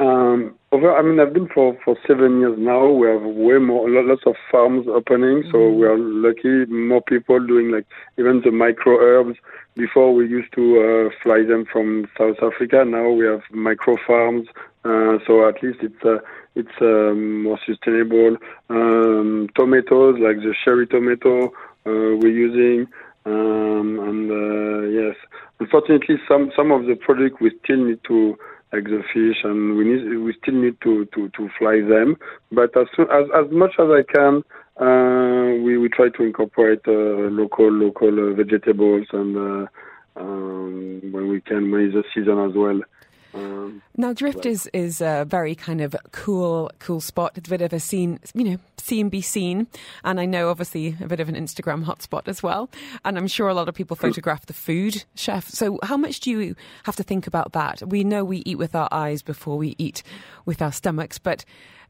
[0.00, 2.88] Um, over, I mean, I've been for, for seven years now.
[2.88, 5.78] We have way more, lots of farms opening, so mm-hmm.
[5.78, 6.72] we are lucky.
[6.72, 7.86] More people doing like
[8.18, 9.38] even the micro herbs.
[9.74, 12.84] Before we used to uh, fly them from South Africa.
[12.84, 14.46] Now we have micro farms,
[14.84, 16.18] uh, so at least it's uh,
[16.54, 18.36] it's um, more sustainable.
[18.68, 22.86] Um, tomatoes like the cherry tomato uh, we're using.
[23.24, 25.16] Um, and uh, yes,
[25.58, 28.36] unfortunately, some some of the product we still need to
[28.72, 32.16] like the fish, and we need we still need to to, to fly them.
[32.50, 34.42] But as soon, as as much as I can,
[34.80, 39.66] uh, we we try to incorporate uh, local local uh, vegetables, and uh,
[40.16, 42.80] um, when we can, when the season as well.
[43.34, 47.32] Um, now, Drift is is a very kind of cool, cool spot.
[47.36, 49.66] It's a bit of a scene, you know, see and be seen.
[50.04, 52.70] And I know, obviously, a bit of an Instagram hotspot as well.
[53.04, 55.48] And I'm sure a lot of people photograph the food, chef.
[55.48, 56.54] So, how much do you
[56.84, 57.82] have to think about that?
[57.86, 60.02] We know we eat with our eyes before we eat
[60.44, 61.44] with our stomachs, but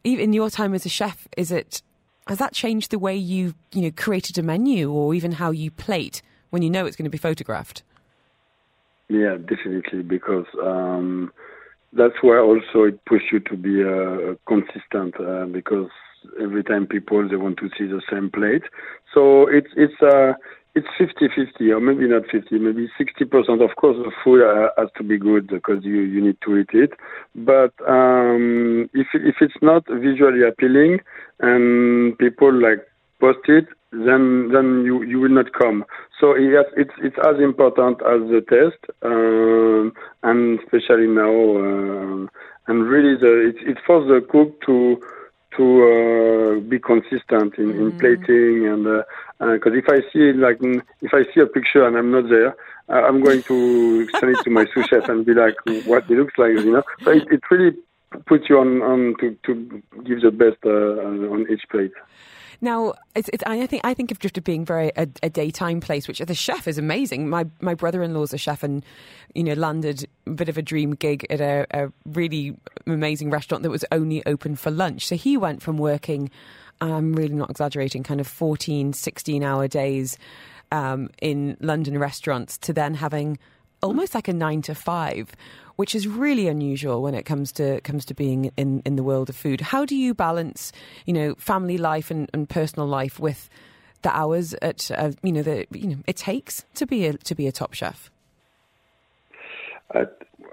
[0.04, 1.82] in your time as a chef, is it
[2.28, 5.70] has that changed the way you you know created a menu or even how you
[5.70, 7.82] plate when you know it's going to be photographed?
[9.12, 11.30] Yeah, definitely, because um,
[11.92, 15.14] that's where also it pushes you to be uh, consistent.
[15.20, 15.90] Uh, because
[16.40, 18.62] every time people they want to see the same plate,
[19.12, 20.32] so it's it's uh,
[20.74, 25.04] it's 50-50 or maybe not 50 maybe 60% of course the food uh, has to
[25.04, 26.92] be good because you, you need to eat it
[27.34, 30.98] but um, if, if it's not visually appealing
[31.40, 32.78] and people like
[33.20, 35.84] post it then then you you will not come.
[36.18, 42.26] So yes, it's it's as important as the test, um, and especially now, uh,
[42.68, 45.00] and really the it's it's for the cook to
[45.56, 48.00] to uh, be consistent in, in mm.
[48.00, 48.84] plating and
[49.38, 50.58] because uh, uh if I see like
[51.02, 52.56] if I see a picture and I'm not there,
[52.88, 56.14] uh, I'm going to send it to my sous chef and be like, what it
[56.14, 56.82] looks like, you know.
[57.04, 57.76] So it, it really
[58.26, 61.92] puts you on on to to give the best uh, on each plate.
[62.64, 66.06] Now, it's, it's, I think I think of Drifted being very a, a, daytime place,
[66.06, 67.28] which the chef is amazing.
[67.28, 68.84] My my brother in law's a chef, and
[69.34, 72.56] you know landed a bit of a dream gig at a, a really
[72.86, 75.08] amazing restaurant that was only open for lunch.
[75.08, 76.30] So he went from working,
[76.80, 80.16] I'm really not exaggerating, kind of 14, 16 hour days
[80.70, 83.38] um, in London restaurants to then having
[83.82, 85.34] almost like a nine to five
[85.76, 89.28] which is really unusual when it comes to comes to being in, in the world
[89.28, 89.60] of food.
[89.60, 90.72] How do you balance,
[91.06, 93.48] you know, family life and, and personal life with
[94.02, 97.34] the hours at uh, you know the you know it takes to be a to
[97.34, 98.10] be a top chef?
[99.94, 100.04] Uh,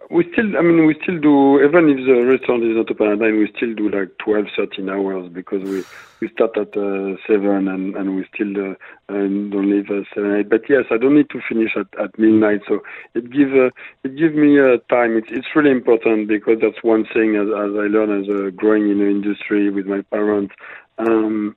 [0.09, 3.19] we still, I mean, we still do, even if the restaurant is not open at
[3.19, 5.83] nine, we still do like 12, 13 hours because we,
[6.19, 8.73] we start at uh, seven and, and we still uh,
[9.07, 10.49] don't leave at seven, eight.
[10.49, 12.61] But yes, I don't need to finish at, at midnight.
[12.67, 12.81] So
[13.13, 13.69] it gives, uh,
[14.03, 15.15] it gives me uh, time.
[15.15, 18.89] It's, it's really important because that's one thing as, as I learned as uh, growing
[18.89, 20.55] in the industry with my parents.
[20.97, 21.55] Um,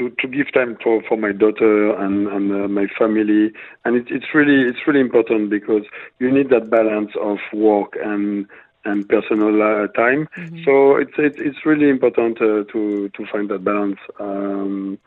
[0.00, 3.52] to, to give time for, for my daughter and, and uh, my family.
[3.84, 5.84] And it, it's really it's really important because
[6.18, 8.46] you need that balance of work and
[8.86, 10.26] and personal uh, time.
[10.36, 10.64] Mm-hmm.
[10.64, 14.00] So it's, it's it's really important uh, to to find that balance.
[14.18, 14.98] Um,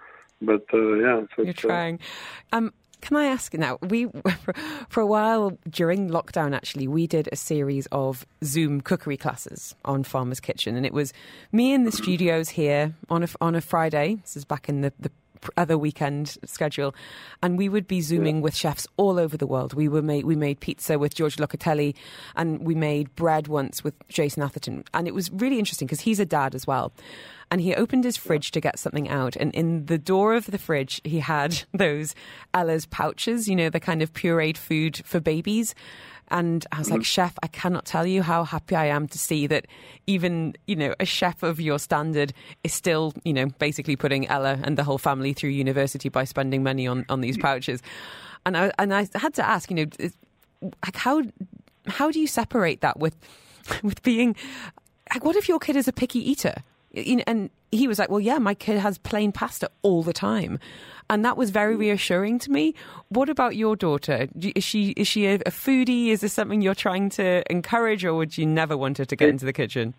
[0.42, 2.00] but uh, yeah, so you're uh, trying.
[2.52, 2.72] Um,
[3.04, 3.78] can I ask now?
[3.82, 4.08] We
[4.88, 10.06] for a while during lockdown, actually, we did a series of Zoom cookery classes on
[10.06, 11.12] Farmer's Kitchen, and it was
[11.52, 14.16] me in the studios here on a on a Friday.
[14.22, 15.12] This is back in the, the
[15.58, 16.94] other weekend schedule,
[17.42, 19.74] and we would be zooming with chefs all over the world.
[19.74, 21.96] We were made we made pizza with Giorgio Locatelli,
[22.36, 26.20] and we made bread once with Jason Atherton, and it was really interesting because he's
[26.20, 26.94] a dad as well.
[27.52, 30.58] And he opened his fridge to get something out, and in the door of the
[30.58, 32.16] fridge, he had those
[32.54, 35.76] Ella's pouches, you know, the kind of pureed food for babies.
[36.34, 37.04] And I was like, mm-hmm.
[37.04, 39.68] Chef, I cannot tell you how happy I am to see that
[40.08, 44.60] even, you know, a chef of your standard is still, you know, basically putting Ella
[44.64, 47.84] and the whole family through university by spending money on, on these pouches.
[48.48, 49.86] And I, and I had to ask, you know,
[50.84, 51.22] like how,
[51.86, 53.16] how do you separate that with,
[53.84, 54.36] with being,
[55.14, 56.56] like, what if your kid is a picky eater?
[56.96, 60.60] And he was like, well, yeah, my kid has plain pasta all the time
[61.10, 62.74] and that was very reassuring to me.
[63.10, 64.28] What about your daughter?
[64.40, 66.08] Is she is she a, a foodie?
[66.08, 69.30] Is this something you're trying to encourage, or would you never want her to get
[69.30, 69.94] into the kitchen?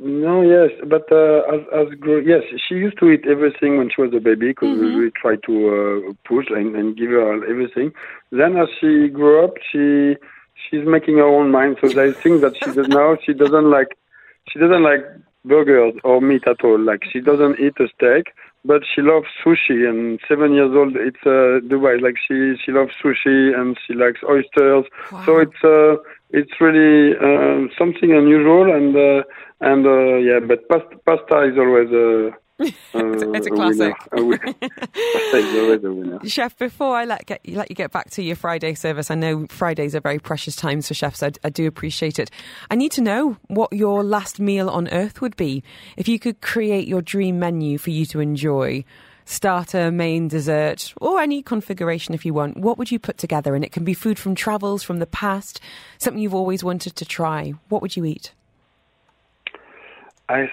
[0.00, 4.00] No, yes, but uh, as as grow, yes, she used to eat everything when she
[4.00, 4.96] was a baby because mm-hmm.
[4.96, 7.92] we, we tried to uh, push and, and give her everything.
[8.30, 10.16] Then as she grew up, she
[10.54, 11.78] she's making her own mind.
[11.80, 13.16] So there's things that she does now.
[13.24, 13.88] She doesn't like
[14.50, 15.04] she doesn't like
[15.48, 16.78] burgers or meat at all.
[16.78, 18.26] Like she doesn't eat a steak
[18.64, 22.92] but she loves sushi and seven years old it's uh, dubai like she she loves
[23.02, 25.24] sushi and she likes oysters wow.
[25.24, 25.94] so it's uh
[26.30, 29.22] it's really uh, something unusual and uh,
[29.60, 32.30] and uh, yeah but pasta pasta is always uh,
[32.94, 33.94] it's a classic.
[36.28, 39.46] Chef, before I let get let you get back to your Friday service, I know
[39.48, 41.22] Fridays are very precious times for chefs.
[41.22, 42.32] I, I do appreciate it.
[42.68, 45.62] I need to know what your last meal on earth would be
[45.96, 48.84] if you could create your dream menu for you to enjoy.
[49.24, 52.56] Starter, main, dessert, or any configuration if you want.
[52.56, 53.54] What would you put together?
[53.54, 55.60] And it can be food from travels from the past,
[55.98, 57.52] something you've always wanted to try.
[57.68, 58.32] What would you eat?
[60.30, 60.50] I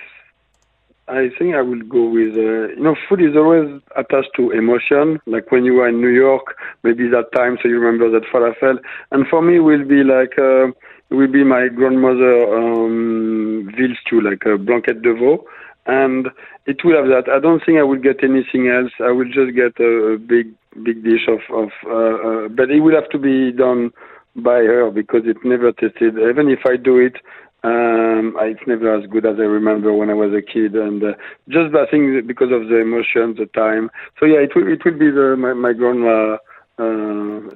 [1.07, 5.19] I think I will go with, uh, you know, food is always attached to emotion.
[5.27, 8.79] Like when you were in New York, maybe that time, so you remember that falafel.
[9.11, 10.71] And for me, will be like, uh,
[11.11, 15.45] will be my grandmother um, veal stew, like a blanquette de veau.
[15.85, 16.29] And
[16.65, 17.31] it will have that.
[17.31, 18.91] I don't think I will get anything else.
[18.99, 20.53] I will just get a, a big,
[20.83, 23.91] big dish of, of uh, uh, but it will have to be done
[24.35, 26.17] by her because it never tasted.
[26.17, 27.17] Even if I do it,
[27.65, 31.13] um, it's never as good as I remember when I was a kid, and uh,
[31.49, 33.89] just I think because of the emotion, the time.
[34.19, 36.37] So yeah, it will it will be the, my my grandma.
[36.77, 37.49] Uh,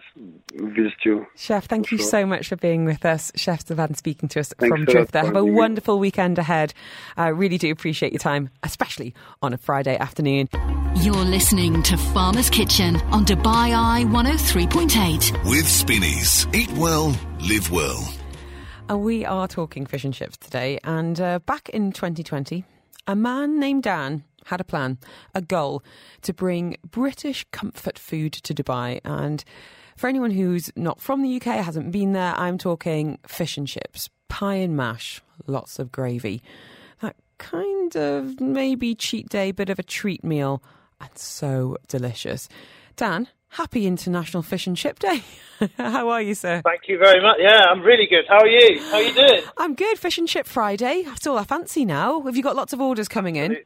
[0.98, 1.28] stew.
[1.36, 2.08] Chef, thank you sure.
[2.08, 3.34] so much for being with us.
[3.36, 5.20] Chef Savan speaking to us Thanks from Drifter.
[5.20, 6.74] Have a wonderful weekend ahead.
[7.18, 10.48] I really do appreciate your time, especially on a Friday afternoon.
[10.96, 15.50] You're listening to Farmer's Kitchen on Dubai Eye 103.8.
[15.50, 16.48] With Spinneys.
[16.54, 18.10] Eat well, live well.
[18.90, 20.80] Uh, we are talking fish and chips today.
[20.84, 22.64] And uh, back in 2020,
[23.06, 24.98] a man named Dan had a plan,
[25.36, 25.84] a goal
[26.24, 29.00] to bring British comfort food to Dubai.
[29.06, 29.44] And
[29.96, 34.10] for anyone who's not from the UK, hasn't been there, I'm talking fish and chips,
[34.28, 36.42] pie and mash, lots of gravy.
[37.02, 40.64] That kind of maybe cheat day, bit of a treat meal,
[41.00, 42.50] and so delicious.
[42.96, 45.24] Dan, Happy International Fish and Chip Day.
[45.78, 46.62] How are you, sir?
[46.64, 47.38] Thank you very much.
[47.40, 48.26] Yeah, I'm really good.
[48.28, 48.80] How are you?
[48.80, 49.42] How are you doing?
[49.58, 49.98] I'm good.
[49.98, 51.04] Fish and Chip Friday.
[51.04, 52.22] That's all I fancy now.
[52.22, 53.58] Have you got lots of orders coming in?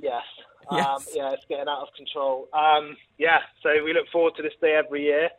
[0.00, 0.22] Yes.
[0.72, 0.86] yes.
[0.86, 2.48] Um, yeah, it's getting out of control.
[2.52, 5.30] Um, yeah, so we look forward to this day every year.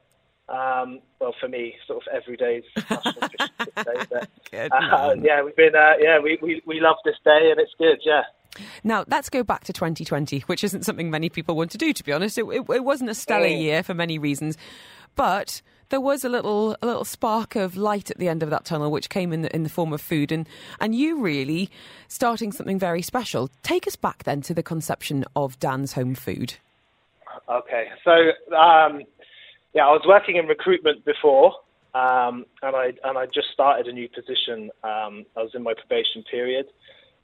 [0.50, 4.06] Um, well, for me, sort of every day is National Fish and Chip Day.
[4.52, 5.76] But, uh, yeah, we've been.
[5.76, 8.00] Uh, yeah, we, we we love this day, and it's good.
[8.04, 8.24] Yeah.
[8.84, 12.04] Now, let's go back to 2020, which isn't something many people want to do, to
[12.04, 12.38] be honest.
[12.38, 13.62] It, it, it wasn't a stellar mm.
[13.62, 14.58] year for many reasons,
[15.16, 18.66] but there was a little a little spark of light at the end of that
[18.66, 20.48] tunnel, which came in the, in the form of food, and
[20.80, 21.70] and you really
[22.08, 23.50] starting something very special.
[23.62, 26.56] Take us back then to the conception of Dan's Home Food.
[27.48, 28.12] Okay, so
[28.56, 29.04] um,
[29.74, 31.54] yeah, I was working in recruitment before,
[31.94, 34.72] um, and I and I just started a new position.
[34.84, 36.68] Um, I was in my probation period.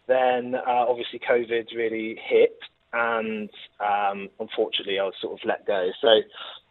[0.08, 2.58] Then uh, obviously COVID really hit,
[2.94, 3.50] and
[3.80, 5.90] um, unfortunately I was sort of let go.
[6.02, 6.08] So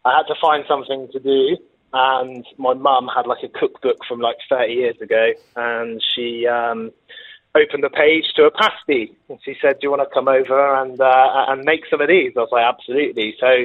[0.04, 1.56] I had to find something to do.
[1.92, 6.92] And my mum had like a cookbook from like 30 years ago, and she um,
[7.54, 9.16] opened the page to a pasty.
[9.28, 12.08] And she said, "Do you want to come over and uh, and make some of
[12.08, 13.64] these?" I was like, "Absolutely." So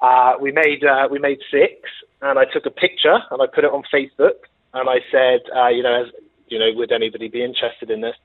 [0.00, 1.90] uh, we made uh, we made six,
[2.22, 5.68] and I took a picture and I put it on Facebook, and I said, uh,
[5.68, 6.12] you know, as,
[6.48, 8.16] you know, would anybody be interested in this?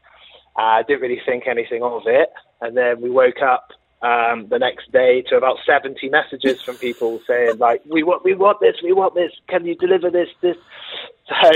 [0.57, 2.29] Uh, I didn't really think anything of it,
[2.61, 3.69] and then we woke up
[4.01, 8.33] um, the next day to about 70 messages from people saying like, "We want, we
[8.33, 9.31] want this, we want this.
[9.47, 10.57] Can you deliver this, this?"
[11.29, 11.51] So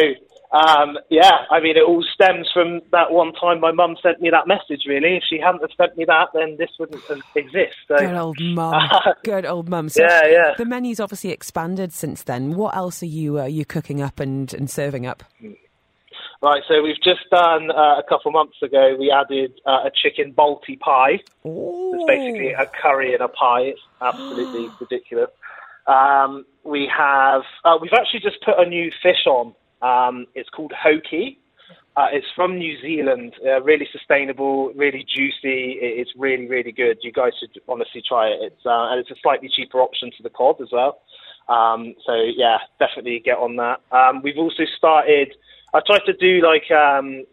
[0.56, 4.30] um, yeah, I mean, it all stems from that one time my mum sent me
[4.30, 4.86] that message.
[4.88, 7.04] Really, if she hadn't have sent me that, then this wouldn't
[7.36, 7.76] exist.
[7.88, 8.82] So, Good old mum.
[9.24, 9.90] Good old mum.
[9.90, 10.54] So yeah, yeah.
[10.58, 12.56] The menu's obviously expanded since then.
[12.56, 15.24] What else are you uh, you cooking up and, and serving up?
[16.46, 18.96] Right, so we've just done uh, a couple months ago.
[19.00, 21.18] We added uh, a chicken balti pie.
[21.44, 21.94] Ooh.
[21.96, 23.62] It's basically a curry in a pie.
[23.62, 25.32] It's absolutely ridiculous.
[25.88, 29.56] Um, we have uh, we've actually just put a new fish on.
[29.82, 31.40] Um, it's called Hoki.
[31.98, 33.34] Uh, it's from New Zealand.
[33.44, 35.80] Uh, really sustainable, really juicy.
[35.82, 37.00] It's really, really good.
[37.02, 38.38] You guys should honestly try it.
[38.44, 41.02] It's uh, and it's a slightly cheaper option to the cod as well.
[41.50, 43.82] Um, so yeah, definitely get on that.
[43.92, 45.34] Um, we've also started.
[45.76, 47.26] I tried to do like um,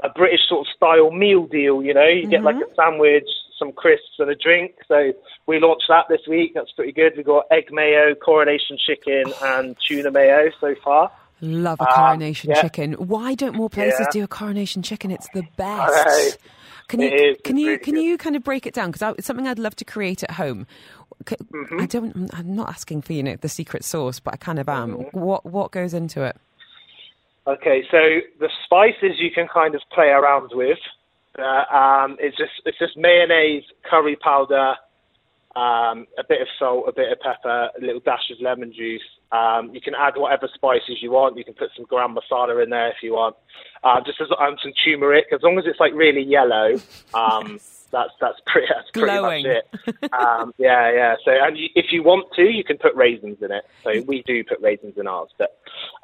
[0.00, 1.82] a British sort of style meal deal.
[1.82, 2.30] You know, you mm-hmm.
[2.30, 3.28] get like a sandwich,
[3.58, 4.74] some crisps, and a drink.
[4.86, 5.12] So
[5.46, 6.52] we launched that this week.
[6.54, 7.14] That's pretty good.
[7.16, 11.10] We got egg mayo, coronation chicken, and tuna mayo so far.
[11.40, 12.62] Love a coronation um, yeah.
[12.62, 12.92] chicken.
[12.94, 14.10] Why don't more places yeah.
[14.12, 15.10] do a coronation chicken?
[15.10, 16.38] It's the best.
[16.88, 18.02] Can you is, can you can good.
[18.02, 18.90] you kind of break it down?
[18.90, 20.66] Because it's something I'd love to create at home.
[21.24, 21.80] Mm-hmm.
[21.80, 22.30] I don't.
[22.32, 24.96] I'm not asking for you know the secret sauce, but I kind of am.
[24.96, 25.18] Mm-hmm.
[25.18, 26.36] What what goes into it?
[27.48, 27.98] Okay, so
[28.40, 30.78] the spices you can kind of play around with.
[31.38, 34.74] Uh, um, it's just it's just mayonnaise, curry powder,
[35.56, 39.00] um, a bit of salt, a bit of pepper, a little dash of lemon juice.
[39.30, 41.36] Um, you can add whatever spices you want.
[41.36, 43.36] You can put some garam masala in there if you want.
[43.84, 46.76] Uh, just as um, some turmeric, as long as it's like really yellow.
[47.14, 50.12] Um, yes that's that's pretty that's pretty much it.
[50.12, 51.14] Um, yeah, yeah.
[51.24, 53.64] So, and you, if you want to, you can put raisins in it.
[53.84, 55.58] So we do put raisins in ours, but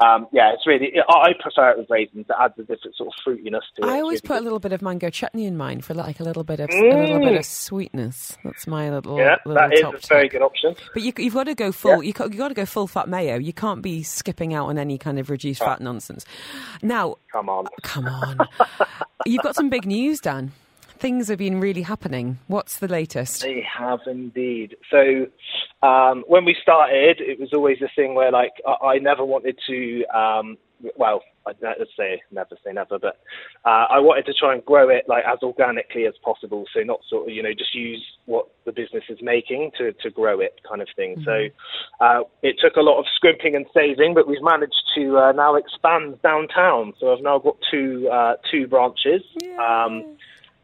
[0.05, 2.27] um, yeah, it's really I prefer it with raisins.
[2.29, 3.87] It adds a different sort of fruitiness to it.
[3.87, 4.41] I always really put good.
[4.41, 6.95] a little bit of mango chutney in mine for like a little bit of mm.
[6.95, 8.37] a little bit of sweetness.
[8.45, 9.37] That's my little yeah.
[9.45, 10.77] Little that is a very good option.
[10.93, 12.03] But you, have got to go full.
[12.03, 12.09] Yeah.
[12.09, 13.39] You have got to go full fat mayo.
[13.39, 16.25] You can't be skipping out on any kind of reduced fat nonsense.
[16.83, 18.39] Now, come on, come on.
[19.27, 20.53] You've got some big news, Dan
[21.05, 22.39] things have been really happening.
[22.47, 23.43] What's the latest?
[23.43, 24.77] They have indeed.
[24.91, 25.27] So
[25.87, 29.59] um, when we started, it was always a thing where like I, I never wanted
[29.67, 30.05] to.
[30.07, 30.57] Um,
[30.97, 31.57] well, I'd
[31.97, 33.20] say never say never, but
[33.64, 36.64] uh, I wanted to try and grow it like as organically as possible.
[36.74, 40.11] So not sort of you know just use what the business is making to to
[40.11, 41.16] grow it kind of thing.
[41.16, 41.24] Mm-hmm.
[41.24, 45.32] So uh, it took a lot of scrimping and saving, but we've managed to uh,
[45.32, 46.95] now expand downtown.
[46.99, 49.22] So I've now got two uh, two branches.
[49.59, 50.16] Um,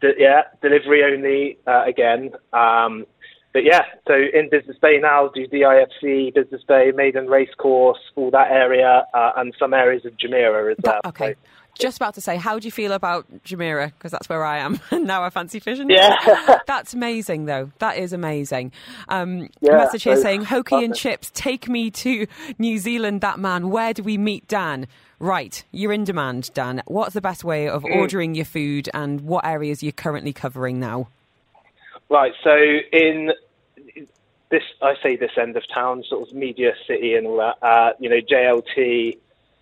[0.02, 2.30] yeah, delivery only uh, again.
[2.52, 3.06] Um,
[3.53, 8.51] but yeah, so in Business Bay now, do DIFC, Business Bay, Meydan Racecourse, all that
[8.51, 11.01] area, uh, and some areas of Jumeirah as well.
[11.03, 11.34] That, okay.
[11.34, 13.92] So, just about to say, how do you feel about Jumeirah?
[13.92, 14.78] Because that's where I am.
[14.90, 15.90] and now I fancy fishing.
[15.90, 16.59] Yeah.
[16.66, 17.72] that's amazing, though.
[17.78, 18.72] That is amazing.
[19.09, 22.26] Um, yeah, message here so, saying, Hoki and chips, take me to
[22.59, 23.70] New Zealand, that man.
[23.70, 24.86] Where do we meet Dan?
[25.18, 26.82] Right, you're in demand, Dan.
[26.86, 27.94] What's the best way of mm.
[27.96, 31.09] ordering your food and what areas you're currently covering now?
[32.11, 32.56] Right, so
[32.92, 33.30] in
[34.50, 37.92] this, I say this end of town, sort of media city and all that, uh,
[38.00, 39.16] you know, JLT,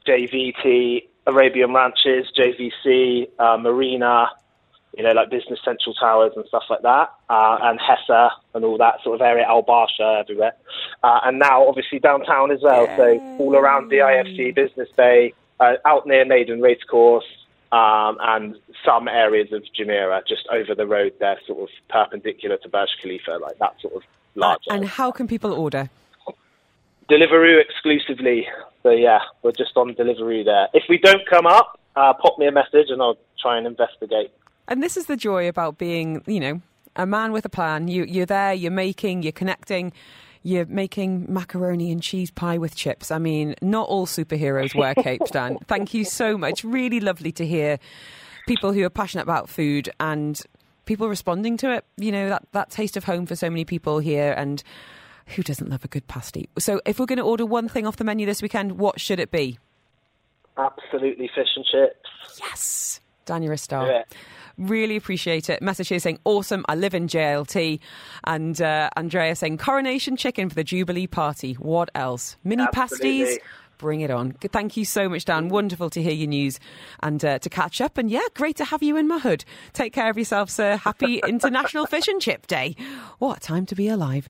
[0.06, 4.30] JVT, Arabian Ranches, JVC, uh, Marina,
[4.96, 8.78] you know, like Business Central Towers and stuff like that, uh, and Hessa and all
[8.78, 10.54] that sort of area, Al Barsha everywhere.
[11.02, 12.86] Uh, and now, obviously, downtown as well.
[12.96, 17.26] So, all around the IFC, Business Bay, uh, out near Meydan Racecourse,
[17.72, 22.68] um, and some areas of Jumeirah just over the road there, sort of perpendicular to
[22.68, 24.02] Burj Khalifa, like that sort of
[24.34, 24.62] large.
[24.68, 25.90] and how can people order?
[27.10, 28.46] Deliveroo exclusively.
[28.82, 30.68] So yeah, we're just on Deliveroo there.
[30.72, 34.30] If we don't come up, uh, pop me a message and I'll try and investigate.
[34.68, 36.62] And this is the joy about being, you know,
[36.96, 37.88] a man with a plan.
[37.88, 39.92] You, you're there, you're making, you're connecting
[40.42, 43.10] you're making macaroni and cheese pie with chips.
[43.10, 45.58] I mean, not all superheroes wear capes, Dan.
[45.66, 46.64] Thank you so much.
[46.64, 47.78] Really lovely to hear
[48.46, 50.40] people who are passionate about food and
[50.86, 51.84] people responding to it.
[51.96, 54.62] You know, that, that taste of home for so many people here and
[55.36, 56.48] who doesn't love a good pasty?
[56.58, 59.20] So if we're going to order one thing off the menu this weekend, what should
[59.20, 59.58] it be?
[60.56, 62.40] Absolutely, fish and chips.
[62.40, 64.04] Yes, Dan, you're a star.
[64.58, 65.62] Really appreciate it.
[65.62, 67.78] Message here saying, awesome, I live in JLT.
[68.24, 71.54] And uh, Andrea saying, coronation chicken for the Jubilee party.
[71.54, 72.36] What else?
[72.44, 73.20] Mini Absolutely.
[73.24, 73.38] pasties?
[73.78, 74.32] Bring it on.
[74.32, 75.48] Thank you so much, Dan.
[75.48, 76.58] Wonderful to hear your news
[77.00, 77.96] and uh, to catch up.
[77.96, 79.44] And yeah, great to have you in my hood.
[79.72, 80.76] Take care of yourself, sir.
[80.76, 82.74] Happy International Fish and Chip Day.
[83.20, 84.28] What a time to be alive.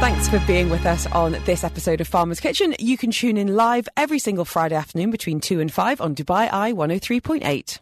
[0.00, 2.74] Thanks for being with us on this episode of Farmer's Kitchen.
[2.78, 6.50] You can tune in live every single Friday afternoon between 2 and 5 on Dubai
[6.50, 7.78] Eye 103.8.